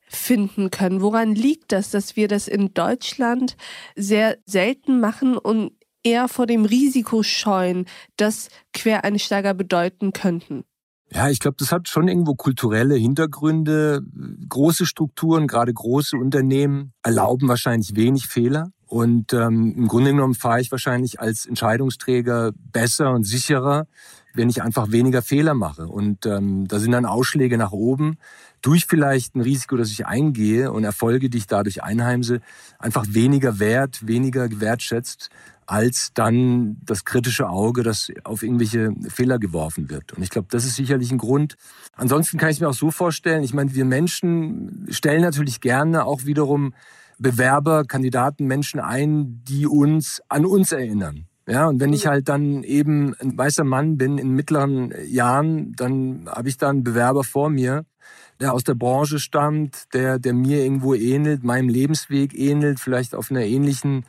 finden 0.08 0.72
können? 0.72 1.02
Woran 1.02 1.36
liegt 1.36 1.74
das, 1.74 1.92
dass 1.92 2.16
wir 2.16 2.30
das 2.30 2.48
in 2.48 2.74
Deutschland 2.74 3.58
sehr 3.98 4.38
selten 4.46 5.02
machen 5.02 5.38
und 5.38 5.74
eher 6.02 6.30
vor 6.30 6.48
dem 6.48 6.64
Risiko 6.64 7.24
scheuen, 7.24 7.88
das 8.16 8.48
Quereinsteiger 8.72 9.54
bedeuten 9.54 10.14
könnten? 10.14 10.64
Ja, 11.12 11.30
ich 11.30 11.40
glaube, 11.40 11.58
das 11.58 11.72
hat 11.72 11.88
schon 11.88 12.08
irgendwo 12.08 12.36
kulturelle 12.36 12.96
Hintergründe. 12.96 14.02
Große 14.48 14.86
Strukturen, 14.86 15.48
gerade 15.48 15.74
große 15.74 16.16
Unternehmen 16.16 16.94
erlauben 17.02 17.48
wahrscheinlich 17.48 17.96
wenig 17.96 18.28
Fehler. 18.28 18.72
Und 18.86 19.34
ähm, 19.34 19.74
im 19.76 19.88
Grunde 19.88 20.12
genommen 20.12 20.36
fahre 20.36 20.62
ich 20.62 20.72
wahrscheinlich 20.72 21.20
als 21.20 21.46
Entscheidungsträger 21.46 22.52
besser 22.72 23.12
und 23.12 23.24
sicherer, 23.24 23.88
wenn 24.34 24.50
ich 24.50 24.62
einfach 24.62 24.92
weniger 24.92 25.22
Fehler 25.22 25.54
mache. 25.54 25.88
Und 25.88 26.26
ähm, 26.26 26.68
da 26.68 26.80
sind 26.80 26.92
dann 26.92 27.06
Ausschläge 27.06 27.58
nach 27.58 27.72
oben 27.72 28.18
durch 28.62 28.86
vielleicht 28.86 29.36
ein 29.36 29.42
Risiko, 29.42 29.78
das 29.78 29.92
ich 29.92 30.06
eingehe 30.06 30.72
und 30.72 30.84
Erfolge, 30.84 31.30
die 31.30 31.38
ich 31.38 31.48
dadurch 31.48 31.84
einheimse, 31.84 32.42
einfach 32.78 33.06
weniger 33.10 33.60
wert, 33.60 34.08
weniger 34.08 34.48
gewertschätzt 34.48 35.30
als 35.70 36.10
dann 36.16 36.78
das 36.84 37.06
kritische 37.06 37.48
Auge, 37.48 37.84
das 37.84 38.12
auf 38.24 38.42
irgendwelche 38.42 38.92
Fehler 39.08 39.38
geworfen 39.38 39.92
wird. 39.92 40.14
Und 40.14 40.24
ich 40.24 40.32
glaube, 40.32 40.48
das 40.50 40.66
ist 40.66 40.76
sicherlich 40.76 41.12
ein 41.12 41.20
Grund. 41.20 41.58
Ansonsten 41.96 42.40
kann 42.40 42.50
ich 42.50 42.56
es 42.56 42.60
mir 42.60 42.70
auch 42.70 42.74
so 42.74 42.90
vorstellen, 42.90 43.44
ich 43.44 43.54
meine, 43.54 43.76
wir 43.76 43.86
Menschen 43.86 44.88
stellen 44.90 45.22
natürlich 45.22 45.62
gerne 45.62 46.06
auch 46.06 46.26
wiederum 46.26 46.74
Bewerber, 47.20 47.84
Kandidaten, 47.86 48.48
Menschen 48.48 48.80
ein, 48.80 49.44
die 49.44 49.68
uns 49.68 50.24
an 50.28 50.48
uns 50.48 50.72
erinnern. 50.72 51.28
Ja, 51.48 51.68
und 51.68 51.80
wenn 51.80 51.94
ich 51.94 52.06
mhm. 52.06 52.10
halt 52.10 52.30
dann 52.30 52.64
eben 52.64 53.14
ein 53.20 53.38
weißer 53.38 53.64
Mann 53.64 53.98
bin 53.98 54.18
in 54.18 54.32
mittleren 54.32 54.92
Jahren, 55.06 55.74
dann 55.74 56.28
habe 56.28 56.50
ich 56.50 56.58
da 56.58 56.70
einen 56.70 56.84
Bewerber 56.84 57.24
vor 57.24 57.52
mir, 57.52 57.86
der 58.40 58.54
aus 58.54 58.64
der 58.64 58.74
Branche 58.74 59.20
stammt, 59.20 59.94
der, 59.94 60.18
der 60.18 60.34
mir 60.34 60.64
irgendwo 60.64 60.96
ähnelt, 60.96 61.44
meinem 61.44 61.70
Lebensweg 61.70 62.34
ähnelt, 62.34 62.80
vielleicht 62.80 63.14
auf 63.14 63.30
einer 63.30 63.46
ähnlichen 63.46 64.06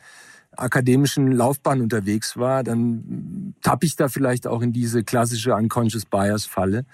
akademischen 0.57 1.31
Laufbahn 1.31 1.81
unterwegs 1.81 2.37
war, 2.37 2.63
dann 2.63 3.55
tappe 3.61 3.85
ich 3.85 3.95
da 3.95 4.09
vielleicht 4.09 4.47
auch 4.47 4.61
in 4.61 4.73
diese 4.73 5.03
klassische 5.03 5.55
Unconscious 5.55 6.05
Bias 6.05 6.45
Falle 6.45 6.85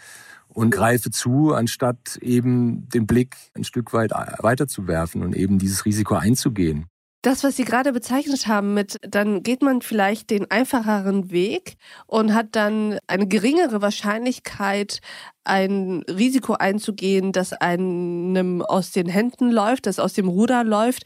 und 0.50 0.72
greife 0.72 1.12
zu, 1.12 1.54
anstatt 1.54 2.18
eben 2.22 2.88
den 2.90 3.08
Blick 3.08 3.36
ein 3.56 3.64
Stück 3.64 3.94
weit 3.94 4.12
weiterzuwerfen 4.12 5.24
und 5.24 5.36
eben 5.36 5.60
dieses 5.60 5.86
Risiko 5.86 6.16
einzugehen. 6.16 6.86
Das, 7.24 7.44
was 7.44 7.58
Sie 7.58 7.66
gerade 7.66 7.92
bezeichnet 7.94 8.48
haben 8.48 8.74
mit, 8.74 8.98
dann 9.02 9.44
geht 9.44 9.62
man 9.62 9.82
vielleicht 9.82 10.30
den 10.30 10.50
einfacheren 10.50 11.32
Weg 11.32 11.76
und 12.06 12.34
hat 12.34 12.56
dann 12.56 13.00
eine 13.08 13.28
geringere 13.28 13.82
Wahrscheinlichkeit, 13.82 15.02
ein 15.44 16.04
Risiko 16.04 16.54
einzugehen, 16.54 17.32
das 17.32 17.54
einem 17.54 18.62
aus 18.62 18.92
den 18.92 19.10
Händen 19.10 19.52
läuft, 19.52 19.88
das 19.88 20.00
aus 20.00 20.14
dem 20.14 20.28
Ruder 20.28 20.64
läuft 20.64 21.04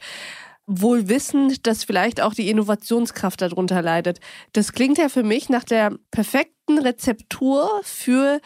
wohl 0.66 1.08
wissend, 1.08 1.66
dass 1.66 1.84
vielleicht 1.84 2.20
auch 2.20 2.34
die 2.34 2.48
Innovationskraft 2.48 3.40
darunter 3.40 3.82
leidet. 3.82 4.20
Das 4.52 4.72
klingt 4.72 4.98
ja 4.98 5.08
für 5.08 5.22
mich 5.22 5.48
nach 5.48 5.64
der 5.64 5.96
perfekten 6.10 6.78
Rezeptur 6.78 7.80
für 7.82 8.40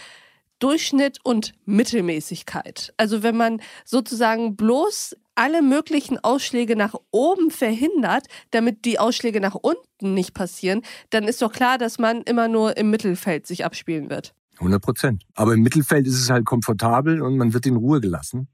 Durchschnitt 0.59 1.19
und 1.23 1.53
Mittelmäßigkeit. 1.67 2.95
Also 2.97 3.23
wenn 3.23 3.37
man 3.37 3.61
sozusagen 3.85 4.57
bloß 4.57 5.15
alle 5.35 5.61
möglichen 5.61 6.19
Ausschläge 6.25 6.77
nach 6.77 6.95
oben 7.11 7.51
verhindert, 7.51 8.27
damit 8.53 8.87
die 8.87 8.99
Ausschläge 8.99 9.41
nach 9.41 9.55
unten 9.55 10.15
nicht 10.15 10.33
passieren, 10.33 10.81
dann 11.11 11.25
ist 11.25 11.43
doch 11.43 11.53
klar, 11.53 11.77
dass 11.77 11.99
man 11.99 12.23
immer 12.23 12.49
nur 12.49 12.79
im 12.79 12.91
Mittelfeld 12.91 13.47
sich 13.47 13.67
abspielen 13.67 14.09
wird. 14.09 14.35
100 14.59 14.83
Prozent. 14.83 15.25
Aber 15.35 15.55
im 15.55 15.63
Mittelfeld 15.63 16.07
ist 16.07 16.21
es 16.21 16.31
halt 16.31 16.45
komfortabel 16.45 17.23
und 17.23 17.37
man 17.37 17.53
wird 17.55 17.67
in 17.67 17.77
Ruhe 17.77 18.01
gelassen. 18.01 18.49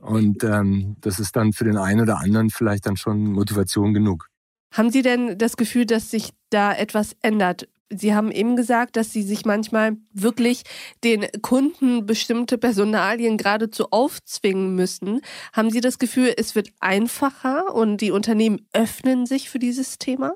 Und 0.00 0.44
ähm, 0.44 0.96
das 1.00 1.18
ist 1.18 1.36
dann 1.36 1.52
für 1.52 1.64
den 1.64 1.76
einen 1.76 2.00
oder 2.00 2.18
anderen 2.18 2.50
vielleicht 2.50 2.86
dann 2.86 2.96
schon 2.96 3.32
Motivation 3.32 3.94
genug. 3.94 4.28
Haben 4.72 4.90
Sie 4.90 5.02
denn 5.02 5.38
das 5.38 5.56
Gefühl, 5.56 5.86
dass 5.86 6.10
sich 6.10 6.30
da 6.50 6.72
etwas 6.74 7.16
ändert 7.22 7.68
Sie 7.88 8.14
haben 8.14 8.32
eben 8.32 8.56
gesagt, 8.56 8.96
dass 8.96 9.12
Sie 9.12 9.22
sich 9.22 9.44
manchmal 9.44 9.96
wirklich 10.12 10.64
den 11.04 11.26
Kunden 11.40 12.04
bestimmte 12.04 12.58
Personalien 12.58 13.36
geradezu 13.36 13.86
aufzwingen 13.90 14.74
müssen. 14.74 15.20
Haben 15.52 15.70
Sie 15.70 15.80
das 15.80 15.98
Gefühl, 15.98 16.34
es 16.36 16.54
wird 16.56 16.70
einfacher 16.80 17.74
und 17.74 17.98
die 17.98 18.10
Unternehmen 18.10 18.66
öffnen 18.72 19.26
sich 19.26 19.50
für 19.50 19.60
dieses 19.60 19.98
Thema? 19.98 20.34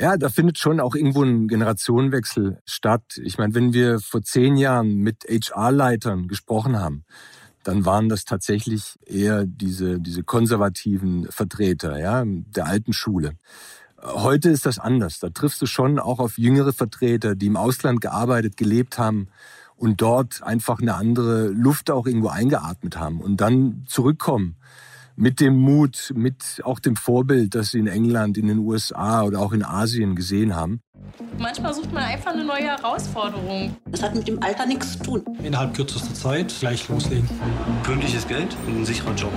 Ja, 0.00 0.16
da 0.16 0.30
findet 0.30 0.58
schon 0.58 0.80
auch 0.80 0.94
irgendwo 0.94 1.22
ein 1.22 1.46
Generationenwechsel 1.46 2.62
statt. 2.64 3.20
Ich 3.22 3.36
meine, 3.36 3.54
wenn 3.54 3.74
wir 3.74 4.00
vor 4.00 4.22
zehn 4.22 4.56
Jahren 4.56 4.94
mit 4.96 5.24
HR-Leitern 5.24 6.26
gesprochen 6.26 6.78
haben, 6.78 7.04
dann 7.64 7.84
waren 7.84 8.08
das 8.08 8.24
tatsächlich 8.24 8.98
eher 9.04 9.44
diese, 9.44 10.00
diese 10.00 10.22
konservativen 10.22 11.26
Vertreter 11.30 11.98
ja, 11.98 12.24
der 12.24 12.64
alten 12.64 12.94
Schule. 12.94 13.32
Heute 14.02 14.48
ist 14.48 14.64
das 14.64 14.78
anders. 14.78 15.18
Da 15.18 15.28
triffst 15.28 15.60
du 15.60 15.66
schon 15.66 15.98
auch 15.98 16.18
auf 16.18 16.38
jüngere 16.38 16.72
Vertreter, 16.72 17.34
die 17.34 17.48
im 17.48 17.58
Ausland 17.58 18.00
gearbeitet, 18.00 18.56
gelebt 18.56 18.96
haben 18.96 19.28
und 19.76 20.00
dort 20.00 20.42
einfach 20.42 20.80
eine 20.80 20.94
andere 20.94 21.48
Luft 21.48 21.90
auch 21.90 22.06
irgendwo 22.06 22.28
eingeatmet 22.28 22.96
haben 22.96 23.20
und 23.20 23.42
dann 23.42 23.84
zurückkommen 23.86 24.56
mit 25.20 25.38
dem 25.38 25.58
Mut, 25.58 26.12
mit 26.16 26.62
auch 26.64 26.78
dem 26.78 26.96
Vorbild, 26.96 27.54
das 27.54 27.72
sie 27.72 27.78
in 27.78 27.86
England, 27.86 28.38
in 28.38 28.48
den 28.48 28.58
USA 28.58 29.22
oder 29.22 29.40
auch 29.40 29.52
in 29.52 29.62
Asien 29.62 30.16
gesehen 30.16 30.56
haben. 30.56 30.80
Manchmal 31.38 31.74
sucht 31.74 31.92
man 31.92 32.04
einfach 32.04 32.32
eine 32.32 32.42
neue 32.42 32.62
Herausforderung. 32.62 33.76
Das 33.90 34.02
hat 34.02 34.14
mit 34.14 34.26
dem 34.26 34.42
Alter 34.42 34.64
nichts 34.64 34.92
zu 34.92 35.02
tun. 35.02 35.24
Innerhalb 35.42 35.74
kürzester 35.74 36.14
Zeit 36.14 36.54
gleich 36.58 36.88
loslegen. 36.88 37.28
Pünktliches 37.82 38.26
Geld 38.26 38.56
und 38.66 38.80
ein 38.80 38.84
sicherer 38.86 39.14
Job. 39.14 39.32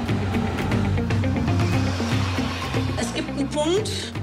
Es 2.98 3.13
gibt 3.13 3.30
einen 3.32 3.50
Punkt, 3.50 4.13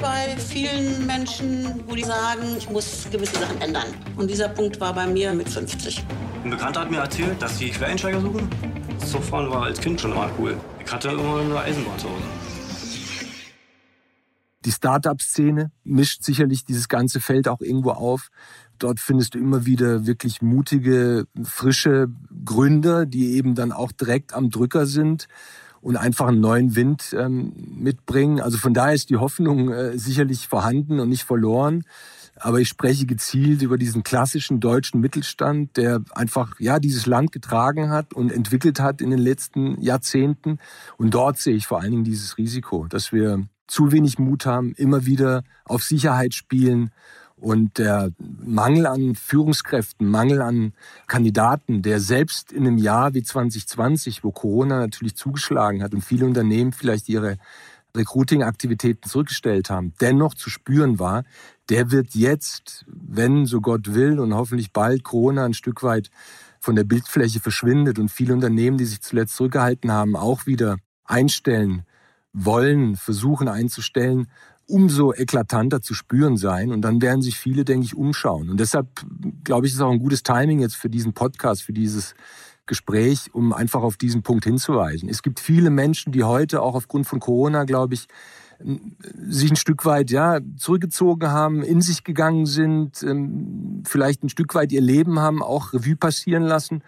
bei 0.00 0.36
vielen 0.38 1.06
Menschen, 1.06 1.82
wo 1.86 1.94
die 1.94 2.04
sagen, 2.04 2.56
ich 2.56 2.70
muss 2.70 3.06
gewisse 3.12 3.38
Sachen 3.38 3.60
ändern. 3.60 3.86
Und 4.16 4.30
dieser 4.30 4.48
Punkt 4.48 4.80
war 4.80 4.94
bei 4.94 5.06
mir 5.06 5.34
mit 5.34 5.50
50. 5.50 6.02
Ein 6.44 6.50
Bekannter 6.50 6.80
hat 6.80 6.90
mir 6.90 7.00
erzählt, 7.00 7.40
dass 7.42 7.58
sie 7.58 7.68
Quereinsteiger 7.70 8.22
suchen. 8.22 8.48
Zugfahren 8.98 9.50
war 9.50 9.64
als 9.64 9.78
Kind 9.78 10.00
schon 10.00 10.12
immer 10.12 10.30
cool. 10.38 10.56
Hatte 10.94 11.08
immer 11.08 11.40
eine 11.40 11.58
Eisenbahn 11.58 11.98
zu 11.98 12.08
Hause. 12.08 12.22
Die 14.64 14.70
Start-up-Szene 14.70 15.72
mischt 15.82 16.22
sicherlich 16.22 16.64
dieses 16.64 16.88
ganze 16.88 17.18
Feld 17.20 17.48
auch 17.48 17.60
irgendwo 17.60 17.90
auf. 17.90 18.28
Dort 18.78 19.00
findest 19.00 19.34
du 19.34 19.40
immer 19.40 19.66
wieder 19.66 20.06
wirklich 20.06 20.40
mutige, 20.40 21.26
frische 21.42 22.06
Gründer, 22.44 23.06
die 23.06 23.32
eben 23.32 23.56
dann 23.56 23.72
auch 23.72 23.90
direkt 23.90 24.34
am 24.34 24.50
Drücker 24.50 24.86
sind 24.86 25.26
und 25.80 25.96
einfach 25.96 26.28
einen 26.28 26.38
neuen 26.38 26.76
Wind 26.76 27.12
ähm, 27.18 27.54
mitbringen. 27.76 28.40
Also 28.40 28.58
von 28.58 28.72
daher 28.72 28.94
ist 28.94 29.10
die 29.10 29.16
Hoffnung 29.16 29.72
äh, 29.72 29.98
sicherlich 29.98 30.46
vorhanden 30.46 31.00
und 31.00 31.08
nicht 31.08 31.24
verloren. 31.24 31.82
Aber 32.44 32.60
ich 32.60 32.68
spreche 32.68 33.06
gezielt 33.06 33.62
über 33.62 33.78
diesen 33.78 34.02
klassischen 34.02 34.60
deutschen 34.60 35.00
Mittelstand, 35.00 35.78
der 35.78 36.02
einfach 36.14 36.60
ja 36.60 36.78
dieses 36.78 37.06
Land 37.06 37.32
getragen 37.32 37.88
hat 37.88 38.12
und 38.12 38.30
entwickelt 38.30 38.80
hat 38.80 39.00
in 39.00 39.08
den 39.08 39.18
letzten 39.18 39.80
Jahrzehnten. 39.80 40.58
Und 40.98 41.14
dort 41.14 41.38
sehe 41.38 41.56
ich 41.56 41.66
vor 41.66 41.80
allen 41.80 41.92
Dingen 41.92 42.04
dieses 42.04 42.36
Risiko, 42.36 42.86
dass 42.86 43.12
wir 43.12 43.46
zu 43.66 43.92
wenig 43.92 44.18
Mut 44.18 44.44
haben, 44.44 44.74
immer 44.76 45.06
wieder 45.06 45.42
auf 45.64 45.84
Sicherheit 45.84 46.34
spielen 46.34 46.90
und 47.36 47.78
der 47.78 48.10
Mangel 48.18 48.88
an 48.88 49.14
Führungskräften, 49.14 50.06
Mangel 50.06 50.42
an 50.42 50.74
Kandidaten, 51.06 51.80
der 51.80 51.98
selbst 51.98 52.52
in 52.52 52.66
einem 52.66 52.76
Jahr 52.76 53.14
wie 53.14 53.22
2020, 53.22 54.22
wo 54.22 54.32
Corona 54.32 54.80
natürlich 54.80 55.16
zugeschlagen 55.16 55.82
hat 55.82 55.94
und 55.94 56.02
viele 56.02 56.26
Unternehmen 56.26 56.72
vielleicht 56.74 57.08
ihre 57.08 57.38
Recruiting-Aktivitäten 57.96 59.08
zurückgestellt 59.08 59.70
haben, 59.70 59.94
dennoch 60.00 60.34
zu 60.34 60.50
spüren 60.50 60.98
war, 60.98 61.24
der 61.70 61.90
wird 61.90 62.14
jetzt, 62.14 62.84
wenn 62.86 63.46
so 63.46 63.60
Gott 63.60 63.94
will 63.94 64.18
und 64.18 64.34
hoffentlich 64.34 64.72
bald 64.72 65.02
Corona 65.02 65.44
ein 65.44 65.54
Stück 65.54 65.82
weit 65.82 66.10
von 66.60 66.76
der 66.76 66.84
Bildfläche 66.84 67.40
verschwindet 67.40 67.98
und 67.98 68.10
viele 68.10 68.34
Unternehmen, 68.34 68.78
die 68.78 68.84
sich 68.84 69.00
zuletzt 69.00 69.36
zurückgehalten 69.36 69.92
haben, 69.92 70.16
auch 70.16 70.46
wieder 70.46 70.76
einstellen 71.04 71.84
wollen, 72.32 72.96
versuchen 72.96 73.48
einzustellen, 73.48 74.26
umso 74.66 75.12
eklatanter 75.12 75.82
zu 75.82 75.94
spüren 75.94 76.36
sein. 76.36 76.72
Und 76.72 76.82
dann 76.82 77.02
werden 77.02 77.22
sich 77.22 77.38
viele, 77.38 77.64
denke 77.64 77.86
ich, 77.86 77.94
umschauen. 77.94 78.50
Und 78.50 78.58
deshalb, 78.58 78.88
glaube 79.44 79.66
ich, 79.66 79.74
ist 79.74 79.80
auch 79.80 79.90
ein 79.90 79.98
gutes 79.98 80.22
Timing 80.22 80.60
jetzt 80.60 80.76
für 80.76 80.90
diesen 80.90 81.12
Podcast, 81.12 81.62
für 81.62 81.72
dieses 81.72 82.14
Gespräch, 82.66 83.34
um 83.34 83.52
einfach 83.52 83.82
auf 83.82 83.96
diesen 83.96 84.22
Punkt 84.22 84.44
hinzuweisen. 84.44 85.08
Es 85.08 85.22
gibt 85.22 85.38
viele 85.38 85.70
Menschen, 85.70 86.12
die 86.12 86.24
heute 86.24 86.62
auch 86.62 86.74
aufgrund 86.74 87.06
von 87.06 87.20
Corona, 87.20 87.64
glaube 87.64 87.94
ich, 87.94 88.08
sich 89.28 89.50
ein 89.50 89.56
Stück 89.56 89.84
weit 89.84 90.10
ja 90.10 90.40
zurückgezogen 90.56 91.30
haben, 91.30 91.62
in 91.62 91.80
sich 91.80 92.04
gegangen 92.04 92.46
sind, 92.46 93.02
ähm, 93.02 93.82
vielleicht 93.86 94.22
ein 94.22 94.28
Stück 94.28 94.54
weit 94.54 94.72
ihr 94.72 94.80
Leben 94.80 95.18
haben 95.18 95.42
auch 95.42 95.72
Revue 95.72 95.96
passieren 95.96 96.42
lassen 96.42 96.82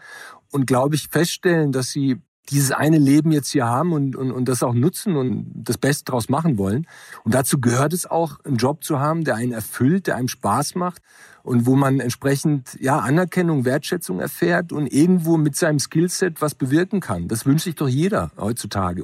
und 0.50 0.66
glaube 0.66 0.94
ich 0.94 1.08
feststellen, 1.08 1.72
dass 1.72 1.90
sie 1.90 2.20
dieses 2.48 2.70
eine 2.70 2.98
Leben 2.98 3.32
jetzt 3.32 3.50
hier 3.50 3.66
haben 3.66 3.92
und, 3.92 4.16
und, 4.16 4.30
und 4.30 4.48
das 4.48 4.62
auch 4.62 4.74
nutzen 4.74 5.16
und 5.16 5.50
das 5.54 5.78
Beste 5.78 6.04
daraus 6.04 6.28
machen 6.28 6.58
wollen. 6.58 6.86
Und 7.24 7.34
dazu 7.34 7.60
gehört 7.60 7.92
es 7.92 8.06
auch, 8.06 8.38
einen 8.44 8.56
Job 8.56 8.84
zu 8.84 9.00
haben, 9.00 9.24
der 9.24 9.34
einen 9.34 9.52
erfüllt, 9.52 10.06
der 10.06 10.16
einem 10.16 10.28
Spaß 10.28 10.76
macht 10.76 11.02
und 11.42 11.66
wo 11.66 11.76
man 11.76 12.00
entsprechend 12.00 12.78
ja 12.80 12.98
Anerkennung, 12.98 13.64
Wertschätzung 13.64 14.20
erfährt 14.20 14.72
und 14.72 14.86
irgendwo 14.86 15.36
mit 15.36 15.56
seinem 15.56 15.78
Skillset 15.78 16.40
was 16.40 16.54
bewirken 16.54 17.00
kann. 17.00 17.28
Das 17.28 17.46
wünscht 17.46 17.64
sich 17.64 17.74
doch 17.74 17.88
jeder 17.88 18.30
heutzutage. 18.36 19.02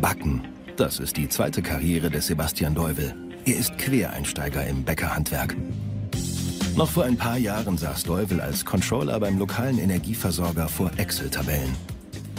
Backen, 0.00 0.42
das 0.78 1.00
ist 1.00 1.16
die 1.16 1.28
zweite 1.28 1.60
Karriere 1.60 2.08
des 2.08 2.28
Sebastian 2.28 2.74
Deuvel. 2.74 3.12
Er 3.44 3.56
ist 3.56 3.76
Quereinsteiger 3.78 4.64
im 4.66 4.84
Bäckerhandwerk. 4.84 5.56
Noch 6.76 6.88
vor 6.88 7.04
ein 7.04 7.16
paar 7.16 7.36
Jahren 7.36 7.76
saß 7.76 8.04
Deuvel 8.04 8.40
als 8.40 8.64
Controller 8.64 9.18
beim 9.18 9.38
lokalen 9.38 9.78
Energieversorger 9.78 10.68
vor 10.68 10.92
Excel-Tabellen. 10.96 11.74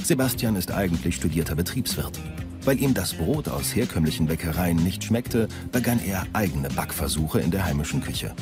Sebastian 0.04 0.56
ist 0.56 0.72
eigentlich 0.72 1.16
studierter 1.16 1.56
Betriebswirt. 1.56 2.18
Weil 2.64 2.80
ihm 2.80 2.94
das 2.94 3.14
Brot 3.14 3.50
aus 3.50 3.76
herkömmlichen 3.76 4.28
Bäckereien 4.28 4.78
nicht 4.78 5.04
schmeckte, 5.04 5.50
begann 5.74 6.00
er 6.06 6.26
eigene 6.32 6.70
Backversuche 6.70 7.42
in 7.42 7.52
der 7.52 7.66
heimischen 7.66 8.02
Küche. 8.02 8.34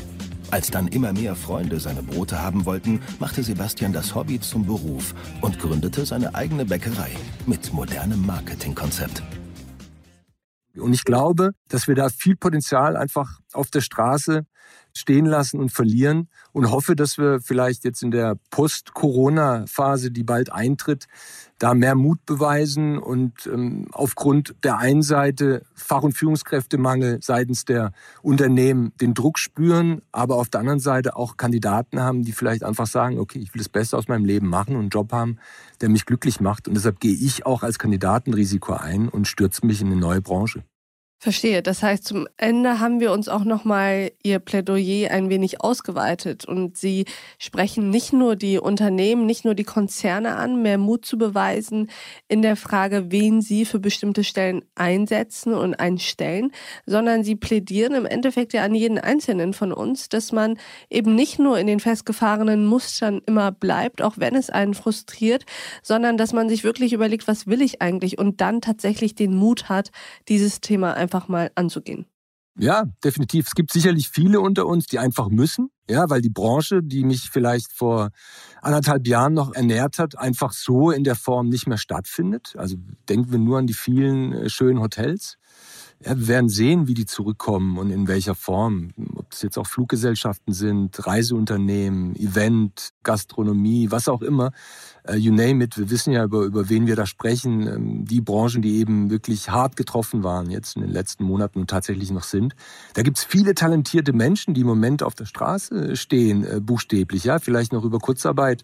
Als 0.51 0.69
dann 0.69 0.87
immer 0.87 1.11
mehr 1.11 1.35
Freunde 1.35 1.79
seine 1.79 2.03
Brote 2.03 2.41
haben 2.41 2.65
wollten, 2.65 3.01
machte 3.19 3.41
Sebastian 3.41 3.93
das 3.93 4.13
Hobby 4.13 4.39
zum 4.39 4.65
Beruf 4.65 5.15
und 5.41 5.57
gründete 5.57 6.05
seine 6.05 6.35
eigene 6.35 6.65
Bäckerei 6.65 7.11
mit 7.47 7.73
modernem 7.73 8.23
Marketingkonzept. 8.25 9.23
Und 10.79 10.93
ich 10.93 11.03
glaube, 11.03 11.51
dass 11.67 11.87
wir 11.87 11.95
da 11.95 12.09
viel 12.09 12.35
Potenzial 12.35 12.95
einfach 12.95 13.39
auf 13.53 13.69
der 13.69 13.81
Straße 13.81 14.45
stehen 14.97 15.25
lassen 15.25 15.59
und 15.59 15.71
verlieren 15.71 16.27
und 16.51 16.71
hoffe, 16.71 16.95
dass 16.95 17.17
wir 17.17 17.39
vielleicht 17.41 17.83
jetzt 17.83 18.03
in 18.03 18.11
der 18.11 18.37
Post-Corona-Phase, 18.51 20.11
die 20.11 20.23
bald 20.23 20.51
eintritt, 20.51 21.07
da 21.59 21.73
mehr 21.73 21.95
Mut 21.95 22.25
beweisen 22.25 22.97
und 22.97 23.47
ähm, 23.47 23.87
aufgrund 23.91 24.55
der 24.63 24.77
einen 24.77 25.01
Seite 25.01 25.65
Fach- 25.73 26.03
und 26.03 26.13
Führungskräftemangel 26.13 27.19
seitens 27.21 27.65
der 27.65 27.93
Unternehmen 28.21 28.91
den 29.01 29.13
Druck 29.13 29.39
spüren, 29.39 30.01
aber 30.11 30.35
auf 30.35 30.49
der 30.49 30.59
anderen 30.59 30.79
Seite 30.79 31.15
auch 31.15 31.37
Kandidaten 31.37 31.99
haben, 31.99 32.23
die 32.23 32.31
vielleicht 32.31 32.63
einfach 32.63 32.87
sagen, 32.87 33.19
okay, 33.19 33.39
ich 33.39 33.53
will 33.53 33.59
das 33.59 33.69
Beste 33.69 33.97
aus 33.97 34.07
meinem 34.07 34.25
Leben 34.25 34.47
machen 34.47 34.75
und 34.75 34.81
einen 34.81 34.89
Job 34.89 35.11
haben, 35.11 35.39
der 35.81 35.89
mich 35.89 36.05
glücklich 36.05 36.39
macht. 36.39 36.67
Und 36.67 36.75
deshalb 36.75 36.99
gehe 36.99 37.13
ich 37.13 37.45
auch 37.45 37.63
als 37.63 37.79
Kandidatenrisiko 37.79 38.73
ein 38.73 39.09
und 39.09 39.27
stürze 39.27 39.65
mich 39.65 39.81
in 39.81 39.87
eine 39.87 39.95
neue 39.95 40.21
Branche. 40.21 40.63
Verstehe. 41.19 41.63
Das 41.63 41.81
heißt, 41.81 42.03
zum 42.03 42.27
Ende 42.37 42.79
haben 42.79 42.99
wir 42.99 43.11
uns 43.11 43.27
auch 43.27 43.43
nochmal 43.43 44.11
Ihr 44.21 44.37
Plädoyer 44.37 45.09
ein 45.09 45.31
wenig 45.31 45.61
ausgeweitet 45.61 46.45
und 46.45 46.77
Sie 46.77 47.05
sprechen 47.39 47.89
nicht 47.89 48.13
nur 48.13 48.35
die 48.35 48.59
Unternehmen, 48.59 49.25
nicht 49.25 49.43
nur 49.43 49.55
die 49.55 49.63
Konzerne 49.63 50.35
an, 50.35 50.61
mehr 50.61 50.77
Mut 50.77 51.05
zu 51.07 51.17
beweisen 51.17 51.89
in 52.27 52.43
der 52.43 52.55
Frage, 52.55 53.11
wen 53.11 53.41
Sie 53.41 53.65
für 53.65 53.79
bestimmte 53.79 54.23
Stellen 54.23 54.63
einsetzen 54.75 55.55
und 55.55 55.73
einstellen, 55.73 56.51
sondern 56.85 57.23
Sie 57.23 57.35
plädieren 57.35 57.95
im 57.95 58.05
Endeffekt 58.05 58.53
ja 58.53 58.63
an 58.63 58.75
jeden 58.75 58.99
Einzelnen 58.99 59.53
von 59.53 59.73
uns, 59.73 60.09
dass 60.09 60.31
man 60.31 60.59
eben 60.87 61.15
nicht 61.15 61.39
nur 61.39 61.57
in 61.57 61.65
den 61.65 61.79
festgefahrenen 61.79 62.67
Mustern 62.67 63.23
immer 63.25 63.51
bleibt, 63.51 64.03
auch 64.03 64.19
wenn 64.19 64.35
es 64.35 64.51
einen 64.51 64.75
frustriert, 64.75 65.45
sondern 65.81 66.15
dass 66.15 66.31
man 66.31 66.47
sich 66.47 66.63
wirklich 66.63 66.93
überlegt, 66.93 67.27
was 67.27 67.47
will 67.47 67.63
ich 67.63 67.81
eigentlich 67.81 68.19
und 68.19 68.39
dann 68.39 68.61
tatsächlich 68.61 69.15
den 69.15 69.33
Mut 69.33 69.67
hat, 69.67 69.89
dieses 70.27 70.61
Thema 70.61 70.93
einfach 70.93 71.06
einfach 71.07 71.29
mal 71.29 71.51
anzugehen. 71.55 72.05
Ja, 72.59 72.85
definitiv. 73.03 73.47
Es 73.47 73.55
gibt 73.55 73.71
sicherlich 73.71 74.09
viele 74.09 74.41
unter 74.41 74.65
uns, 74.65 74.87
die 74.87 74.97
einfach 74.97 75.29
müssen, 75.29 75.69
ja, 75.89 76.09
weil 76.09 76.21
die 76.21 76.31
Branche, 76.31 76.81
die 76.83 77.03
mich 77.05 77.29
vielleicht 77.29 77.71
vor 77.71 78.09
anderthalb 78.61 79.07
Jahren 79.07 79.33
noch 79.33 79.53
ernährt 79.53 79.99
hat, 79.99 80.17
einfach 80.17 80.51
so 80.53 80.89
in 80.89 81.03
der 81.03 81.15
Form 81.15 81.49
nicht 81.49 81.67
mehr 81.67 81.77
stattfindet. 81.77 82.55
Also 82.57 82.75
denken 83.07 83.31
wir 83.31 83.39
nur 83.39 83.59
an 83.59 83.67
die 83.67 83.75
vielen 83.75 84.33
äh, 84.33 84.49
schönen 84.49 84.81
Hotels. 84.81 85.37
Ja, 86.05 86.15
wir 86.15 86.27
werden 86.27 86.47
sehen, 86.47 86.87
wie 86.87 86.93
die 86.93 87.07
zurückkommen 87.07 87.79
und 87.79 87.89
in 87.89 88.07
welcher 88.07 88.35
Form. 88.35 88.91
Ob 89.15 89.33
es 89.33 89.41
jetzt 89.41 89.57
auch 89.57 89.65
Fluggesellschaften 89.65 90.53
sind, 90.53 91.07
Reiseunternehmen, 91.07 92.15
Event, 92.15 92.93
Gastronomie, 93.01 93.89
was 93.89 94.07
auch 94.07 94.21
immer. 94.21 94.51
Uh, 95.09 95.15
you 95.15 95.33
name 95.33 95.63
it. 95.63 95.77
Wir 95.77 95.89
wissen 95.89 96.11
ja, 96.13 96.25
über, 96.25 96.43
über 96.43 96.69
wen 96.69 96.85
wir 96.85 96.95
da 96.95 97.05
sprechen. 97.05 97.67
Ähm, 97.67 98.05
die 98.05 98.21
Branchen, 98.21 98.61
die 98.61 98.77
eben 98.77 99.09
wirklich 99.09 99.49
hart 99.49 99.75
getroffen 99.75 100.23
waren 100.23 100.51
jetzt 100.51 100.75
in 100.75 100.81
den 100.83 100.91
letzten 100.91 101.23
Monaten 101.23 101.59
und 101.59 101.69
tatsächlich 101.69 102.11
noch 102.11 102.23
sind. 102.23 102.55
Da 102.93 103.01
gibt's 103.01 103.23
viele 103.23 103.55
talentierte 103.55 104.13
Menschen, 104.13 104.53
die 104.53 104.61
im 104.61 104.67
Moment 104.67 105.01
auf 105.01 105.15
der 105.15 105.25
Straße 105.25 105.95
stehen, 105.95 106.43
äh, 106.43 106.59
buchstäblich. 106.59 107.23
Ja, 107.23 107.39
vielleicht 107.39 107.73
noch 107.73 107.85
über 107.85 107.99
Kurzarbeit 107.99 108.63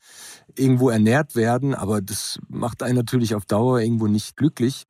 irgendwo 0.58 0.90
ernährt 0.90 1.36
werden, 1.36 1.76
aber 1.76 2.02
das 2.02 2.40
macht 2.50 2.84
einen 2.84 2.96
natürlich 2.96 3.36
auf 3.36 3.46
Dauer 3.46 3.80
irgendwo 3.80 4.08
nicht 4.08 4.38
glücklich. 4.38 4.86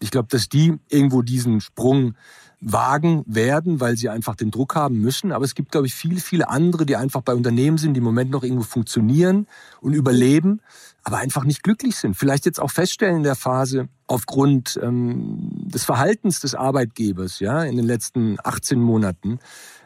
Ich 0.00 0.10
glaube, 0.10 0.28
dass 0.30 0.48
die 0.48 0.78
irgendwo 0.88 1.22
diesen 1.22 1.60
Sprung 1.60 2.14
wagen 2.60 3.22
werden, 3.26 3.80
weil 3.80 3.96
sie 3.96 4.08
einfach 4.08 4.34
den 4.34 4.50
Druck 4.50 4.74
haben 4.74 5.00
müssen. 5.00 5.32
Aber 5.32 5.44
es 5.44 5.54
gibt, 5.54 5.70
glaube 5.70 5.86
ich, 5.86 5.94
viele, 5.94 6.20
viele 6.20 6.48
andere, 6.48 6.86
die 6.86 6.96
einfach 6.96 7.22
bei 7.22 7.34
Unternehmen 7.34 7.78
sind, 7.78 7.94
die 7.94 7.98
im 7.98 8.04
Moment 8.04 8.30
noch 8.30 8.42
irgendwo 8.42 8.64
funktionieren 8.64 9.46
und 9.80 9.92
überleben, 9.92 10.60
aber 11.04 11.18
einfach 11.18 11.44
nicht 11.44 11.62
glücklich 11.62 11.96
sind. 11.96 12.16
Vielleicht 12.16 12.46
jetzt 12.46 12.60
auch 12.60 12.70
feststellen 12.70 13.18
in 13.18 13.22
der 13.22 13.36
Phase 13.36 13.88
aufgrund 14.08 14.78
ähm, 14.82 15.50
des 15.66 15.84
Verhaltens 15.84 16.40
des 16.40 16.54
Arbeitgebers, 16.54 17.38
ja, 17.40 17.62
in 17.62 17.76
den 17.76 17.86
letzten 17.86 18.38
18 18.42 18.80
Monaten, 18.80 19.38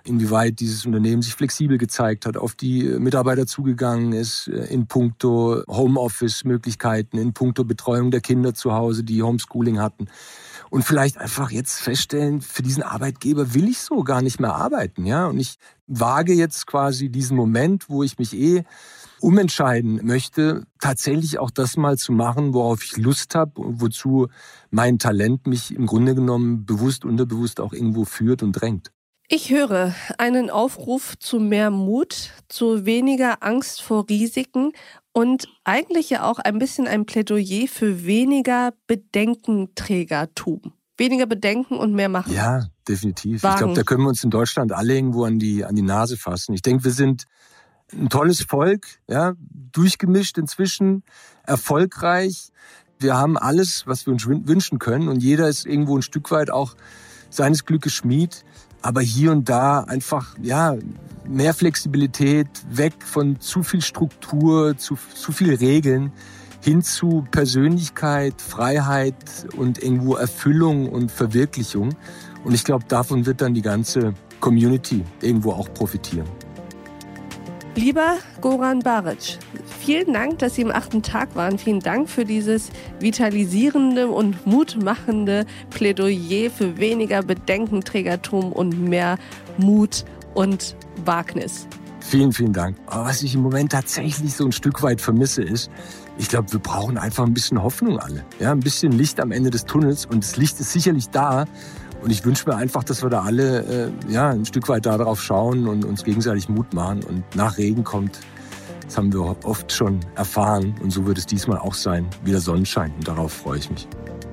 inwieweit 0.04 0.60
dieses 0.60 0.86
Unternehmen 0.86 1.22
sich 1.22 1.34
flexibel 1.34 1.78
gezeigt 1.78 2.26
hat, 2.26 2.36
auf 2.36 2.54
die 2.54 2.82
Mitarbeiter 2.82 3.46
zugegangen 3.46 4.12
ist, 4.12 4.48
äh, 4.48 4.66
in 4.66 4.86
puncto 4.86 5.62
Homeoffice-Möglichkeiten, 5.68 7.18
in 7.18 7.32
puncto 7.32 7.64
Betreuung 7.64 8.10
der 8.10 8.20
Kinder 8.20 8.54
zu 8.54 8.72
Hause, 8.72 9.04
die 9.04 9.22
Homeschooling 9.22 9.80
hatten. 9.80 10.08
Und 10.70 10.84
vielleicht 10.84 11.18
einfach 11.18 11.50
jetzt 11.50 11.80
feststellen, 11.80 12.40
für 12.40 12.62
diesen 12.62 12.82
Arbeitgeber 12.82 13.54
will 13.54 13.68
ich 13.68 13.80
so 13.80 14.04
gar 14.04 14.22
nicht 14.22 14.40
mehr 14.40 14.54
arbeiten, 14.54 15.04
ja. 15.04 15.26
Und 15.26 15.38
ich 15.38 15.58
wage 15.86 16.32
jetzt 16.32 16.66
quasi 16.66 17.10
diesen 17.10 17.36
Moment, 17.36 17.90
wo 17.90 18.02
ich 18.02 18.18
mich 18.18 18.34
eh 18.34 18.64
umentscheiden 19.20 20.00
möchte, 20.04 20.64
tatsächlich 20.80 21.38
auch 21.38 21.50
das 21.50 21.76
mal 21.76 21.96
zu 21.96 22.12
machen, 22.12 22.54
worauf 22.54 22.84
ich 22.84 22.96
Lust 22.96 23.34
habe 23.34 23.60
und 23.60 23.80
wozu 23.80 24.28
mein 24.70 24.98
Talent 24.98 25.46
mich 25.46 25.74
im 25.74 25.86
Grunde 25.86 26.14
genommen 26.14 26.66
bewusst, 26.66 27.04
unterbewusst 27.04 27.60
auch 27.60 27.72
irgendwo 27.72 28.04
führt 28.04 28.42
und 28.42 28.52
drängt. 28.52 28.90
Ich 29.34 29.48
höre 29.48 29.94
einen 30.18 30.50
Aufruf 30.50 31.18
zu 31.18 31.40
mehr 31.40 31.70
Mut, 31.70 32.32
zu 32.50 32.84
weniger 32.84 33.42
Angst 33.42 33.80
vor 33.80 34.06
Risiken 34.06 34.72
und 35.12 35.48
eigentlich 35.64 36.10
ja 36.10 36.30
auch 36.30 36.38
ein 36.38 36.58
bisschen 36.58 36.86
ein 36.86 37.06
Plädoyer 37.06 37.66
für 37.66 38.04
weniger 38.04 38.74
Bedenkenträgertum. 38.86 40.74
Weniger 40.98 41.24
Bedenken 41.24 41.78
und 41.78 41.94
mehr 41.94 42.10
machen. 42.10 42.34
Ja, 42.34 42.66
definitiv. 42.86 43.42
Wagen. 43.42 43.54
Ich 43.54 43.58
glaube, 43.60 43.72
da 43.72 43.82
können 43.84 44.02
wir 44.02 44.10
uns 44.10 44.22
in 44.22 44.28
Deutschland 44.28 44.70
alle 44.70 44.94
irgendwo 44.94 45.24
an 45.24 45.38
die, 45.38 45.64
an 45.64 45.76
die 45.76 45.80
Nase 45.80 46.18
fassen. 46.18 46.52
Ich 46.52 46.60
denke, 46.60 46.84
wir 46.84 46.92
sind 46.92 47.24
ein 47.90 48.10
tolles 48.10 48.42
Volk, 48.42 48.86
ja, 49.08 49.32
durchgemischt 49.48 50.36
inzwischen, 50.36 51.04
erfolgreich. 51.44 52.50
Wir 52.98 53.16
haben 53.16 53.38
alles, 53.38 53.86
was 53.86 54.04
wir 54.04 54.12
uns 54.12 54.26
wünschen 54.26 54.78
können 54.78 55.08
und 55.08 55.22
jeder 55.22 55.48
ist 55.48 55.64
irgendwo 55.64 55.96
ein 55.96 56.02
Stück 56.02 56.30
weit 56.30 56.50
auch 56.50 56.74
seines 57.30 57.64
Glückes 57.64 57.94
Schmied 57.94 58.44
aber 58.82 59.00
hier 59.00 59.32
und 59.32 59.48
da 59.48 59.80
einfach, 59.80 60.36
ja, 60.42 60.76
mehr 61.26 61.54
Flexibilität, 61.54 62.48
weg 62.68 62.94
von 63.04 63.40
zu 63.40 63.62
viel 63.62 63.80
Struktur, 63.80 64.76
zu, 64.76 64.98
zu 65.14 65.32
viel 65.32 65.54
Regeln, 65.54 66.12
hin 66.62 66.82
zu 66.82 67.24
Persönlichkeit, 67.30 68.40
Freiheit 68.40 69.14
und 69.56 69.82
irgendwo 69.82 70.16
Erfüllung 70.16 70.88
und 70.88 71.10
Verwirklichung. 71.10 71.94
Und 72.44 72.54
ich 72.54 72.64
glaube, 72.64 72.84
davon 72.88 73.26
wird 73.26 73.40
dann 73.40 73.54
die 73.54 73.62
ganze 73.62 74.14
Community 74.40 75.04
irgendwo 75.20 75.52
auch 75.52 75.72
profitieren. 75.72 76.26
Lieber 77.74 78.18
Goran 78.42 78.80
Baric, 78.80 79.38
vielen 79.80 80.12
Dank, 80.12 80.40
dass 80.40 80.56
Sie 80.56 80.62
im 80.62 80.70
achten 80.70 81.02
Tag 81.02 81.34
waren. 81.34 81.58
Vielen 81.58 81.80
Dank 81.80 82.10
für 82.10 82.26
dieses 82.26 82.68
vitalisierende 83.00 84.08
und 84.08 84.46
mutmachende 84.46 85.46
Plädoyer 85.70 86.50
für 86.50 86.76
weniger 86.76 87.22
Bedenkenträgertum 87.22 88.52
und 88.52 88.78
mehr 88.78 89.16
Mut 89.56 90.04
und 90.34 90.76
Wagnis. 91.06 91.66
Vielen, 92.00 92.32
vielen 92.32 92.52
Dank. 92.52 92.76
Aber 92.86 93.06
was 93.06 93.22
ich 93.22 93.34
im 93.34 93.40
Moment 93.40 93.72
tatsächlich 93.72 94.34
so 94.34 94.44
ein 94.44 94.52
Stück 94.52 94.82
weit 94.82 95.00
vermisse, 95.00 95.42
ist, 95.42 95.70
ich 96.18 96.28
glaube, 96.28 96.52
wir 96.52 96.60
brauchen 96.60 96.98
einfach 96.98 97.24
ein 97.24 97.32
bisschen 97.32 97.62
Hoffnung 97.62 97.98
alle. 97.98 98.22
Ja, 98.38 98.52
ein 98.52 98.60
bisschen 98.60 98.92
Licht 98.92 99.18
am 99.18 99.32
Ende 99.32 99.48
des 99.48 99.64
Tunnels. 99.64 100.04
Und 100.04 100.22
das 100.22 100.36
Licht 100.36 100.60
ist 100.60 100.72
sicherlich 100.72 101.08
da. 101.08 101.46
Und 102.02 102.10
ich 102.10 102.24
wünsche 102.24 102.48
mir 102.48 102.56
einfach, 102.56 102.82
dass 102.82 103.02
wir 103.02 103.10
da 103.10 103.22
alle 103.22 103.90
äh, 104.08 104.12
ja, 104.12 104.30
ein 104.30 104.44
Stück 104.44 104.68
weit 104.68 104.86
darauf 104.86 105.22
schauen 105.22 105.68
und 105.68 105.84
uns 105.84 106.02
gegenseitig 106.02 106.48
Mut 106.48 106.74
machen. 106.74 107.04
Und 107.04 107.36
nach 107.36 107.58
Regen 107.58 107.84
kommt, 107.84 108.18
das 108.84 108.98
haben 108.98 109.12
wir 109.12 109.36
oft 109.44 109.70
schon 109.70 110.00
erfahren. 110.16 110.74
Und 110.82 110.90
so 110.90 111.06
wird 111.06 111.18
es 111.18 111.26
diesmal 111.26 111.58
auch 111.58 111.74
sein, 111.74 112.06
wieder 112.24 112.40
Sonnenschein. 112.40 112.92
Und 112.96 113.06
darauf 113.06 113.32
freue 113.32 113.58
ich 113.58 113.70
mich. 113.70 113.88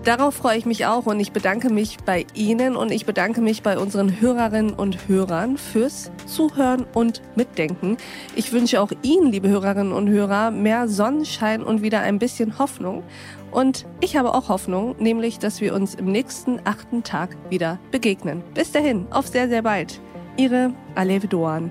Darauf 0.09 0.33
freue 0.33 0.57
ich 0.57 0.65
mich 0.65 0.87
auch 0.87 1.05
und 1.05 1.19
ich 1.19 1.33
bedanke 1.33 1.69
mich 1.69 1.97
bei 2.03 2.25
Ihnen 2.33 2.75
und 2.75 2.91
ich 2.91 3.05
bedanke 3.05 3.41
mich 3.41 3.61
bei 3.61 3.77
unseren 3.77 4.19
Hörerinnen 4.19 4.73
und 4.73 5.07
Hörern 5.07 5.55
fürs 5.55 6.09
Zuhören 6.25 6.87
und 6.95 7.21
Mitdenken. 7.35 7.95
Ich 8.35 8.51
wünsche 8.51 8.81
auch 8.81 8.91
Ihnen, 9.03 9.31
liebe 9.31 9.49
Hörerinnen 9.49 9.93
und 9.93 10.09
Hörer, 10.09 10.49
mehr 10.49 10.87
Sonnenschein 10.87 11.61
und 11.61 11.83
wieder 11.83 11.99
ein 11.99 12.17
bisschen 12.17 12.57
Hoffnung. 12.57 13.03
Und 13.51 13.85
ich 14.01 14.17
habe 14.17 14.33
auch 14.33 14.49
Hoffnung, 14.49 14.95
nämlich, 14.97 15.37
dass 15.37 15.61
wir 15.61 15.75
uns 15.75 15.93
im 15.93 16.11
nächsten 16.11 16.59
achten 16.63 17.03
Tag 17.03 17.37
wieder 17.51 17.77
begegnen. 17.91 18.41
Bis 18.55 18.71
dahin, 18.71 19.05
auf 19.11 19.27
sehr, 19.27 19.47
sehr 19.47 19.61
bald. 19.61 20.01
Ihre 20.37 20.73
Alev 20.95 21.27
Doan. 21.27 21.69